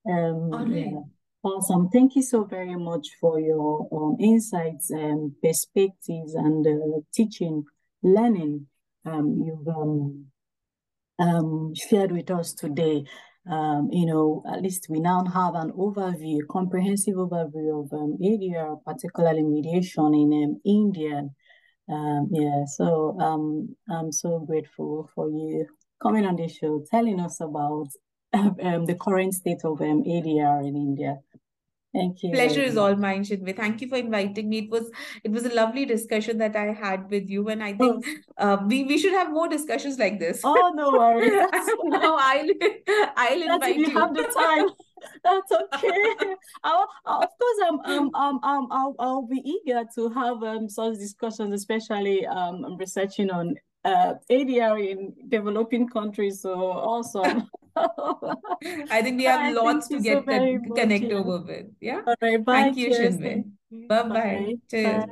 um 0.09 0.73
yeah. 0.73 1.01
Awesome. 1.45 1.89
Thank 1.91 2.17
you 2.17 2.23
so 2.23 2.45
very 2.45 2.75
much 2.75 3.07
for 3.21 3.39
your 3.41 3.89
um, 3.93 4.17
insights 4.19 4.91
and 4.91 5.33
perspectives 5.41 6.35
and 6.35 6.67
uh, 6.67 7.01
teaching, 7.15 7.65
learning 8.03 8.67
um, 9.05 9.41
you've 9.45 9.69
um, 9.69 10.27
um, 11.21 11.73
shared 11.77 12.11
with 12.11 12.31
us 12.31 12.53
today. 12.55 13.05
Um, 13.49 13.89
you 13.93 14.05
know, 14.05 14.43
at 14.53 14.63
least 14.63 14.89
we 14.91 14.99
now 15.01 15.25
have 15.25 15.55
an 15.55 15.71
overview, 15.73 16.41
comprehensive 16.51 17.15
overview 17.15 17.85
of 17.85 17.93
um, 17.93 18.19
ADR, 18.21 18.83
particularly 18.85 19.45
mediation 19.45 20.13
in 20.15 20.45
um, 20.45 20.61
India. 20.65 21.23
Um, 21.91 22.29
yeah, 22.33 22.65
so 22.67 23.19
um, 23.21 23.77
I'm 23.91 24.13
so 24.13 24.41
grateful 24.41 25.11
for 25.15 25.29
you 25.31 25.67
coming 26.03 26.27
on 26.27 26.37
the 26.37 26.49
show, 26.49 26.85
telling 26.91 27.21
us 27.21 27.41
about 27.41 27.89
um, 28.35 28.87
the 28.87 28.97
current 29.01 29.35
state 29.35 29.61
of 29.65 29.81
um, 29.83 30.05
ADR 30.05 30.67
in 30.69 30.77
India. 30.77 31.19
Thank 31.95 32.23
you. 32.23 32.31
Pleasure 32.33 32.61
is 32.61 32.77
all 32.77 32.95
mine, 32.97 33.23
Chinwe. 33.25 33.57
Thank 33.57 33.81
you 33.81 33.89
for 33.89 33.97
inviting 33.97 34.49
me. 34.51 34.59
It 34.59 34.71
was 34.71 34.91
it 35.25 35.31
was 35.31 35.47
a 35.47 35.55
lovely 35.55 35.87
discussion 35.87 36.37
that 36.39 36.55
I 36.55 36.73
had 36.73 37.11
with 37.11 37.31
you, 37.31 37.49
and 37.49 37.63
I 37.63 37.73
think 37.73 38.05
uh, 38.37 38.59
we 38.67 38.85
we 38.85 38.99
should 38.99 39.15
have 39.15 39.31
more 39.31 39.49
discussions 39.49 39.99
like 39.99 40.19
this. 40.21 40.43
Oh, 40.45 40.73
no 40.75 40.91
worries. 40.91 41.33
That's 41.53 41.71
now 41.85 42.17
I'll 42.21 42.51
I'll 43.17 43.41
That's 43.41 43.67
invite 43.67 43.71
if 43.71 43.77
you 43.79 43.87
you. 43.89 43.99
have 43.99 44.15
the 44.15 44.25
time. 44.25 44.69
That's 45.25 45.53
okay. 45.53 46.35
I'll, 46.65 46.89
I'll- 47.07 47.23
of 47.23 47.31
course, 47.39 47.59
I'm, 47.69 47.81
um, 47.81 48.15
um, 48.15 48.41
um, 48.43 48.69
I'll, 48.71 48.95
I'll 48.99 49.27
be 49.27 49.41
eager 49.45 49.85
to 49.95 50.09
have 50.11 50.43
um 50.43 50.69
such 50.69 50.95
discussions, 50.99 51.55
especially 51.55 52.27
um, 52.27 52.77
researching 52.77 53.31
on 53.31 53.55
uh 53.85 54.15
ADR 54.31 54.79
in 54.91 55.15
developing 55.29 55.89
countries. 55.89 56.41
So 56.41 56.55
awesome. 56.73 57.49
I 58.91 59.03
think 59.03 59.19
we 59.19 59.25
have 59.25 59.55
Bye. 59.55 59.61
lots 59.61 59.89
to 59.89 59.99
so 59.99 60.03
get 60.03 60.27
much. 60.27 60.75
connect 60.77 61.05
Yeah. 61.05 61.15
over 61.15 61.39
with. 61.47 61.67
Yeah. 61.81 62.03
All 62.07 62.15
right. 62.21 62.45
Bye. 62.45 62.63
Thank 62.63 62.77
you, 62.77 62.89
Cheers. 62.89 63.17
Chinwe. 63.17 63.23
Thank 63.23 63.47
you. 63.71 63.89
Bye 63.89 64.03
bye. 64.03 64.09
Bye. 64.09 64.55
Cheers. 64.71 65.05
Bye. 65.05 65.07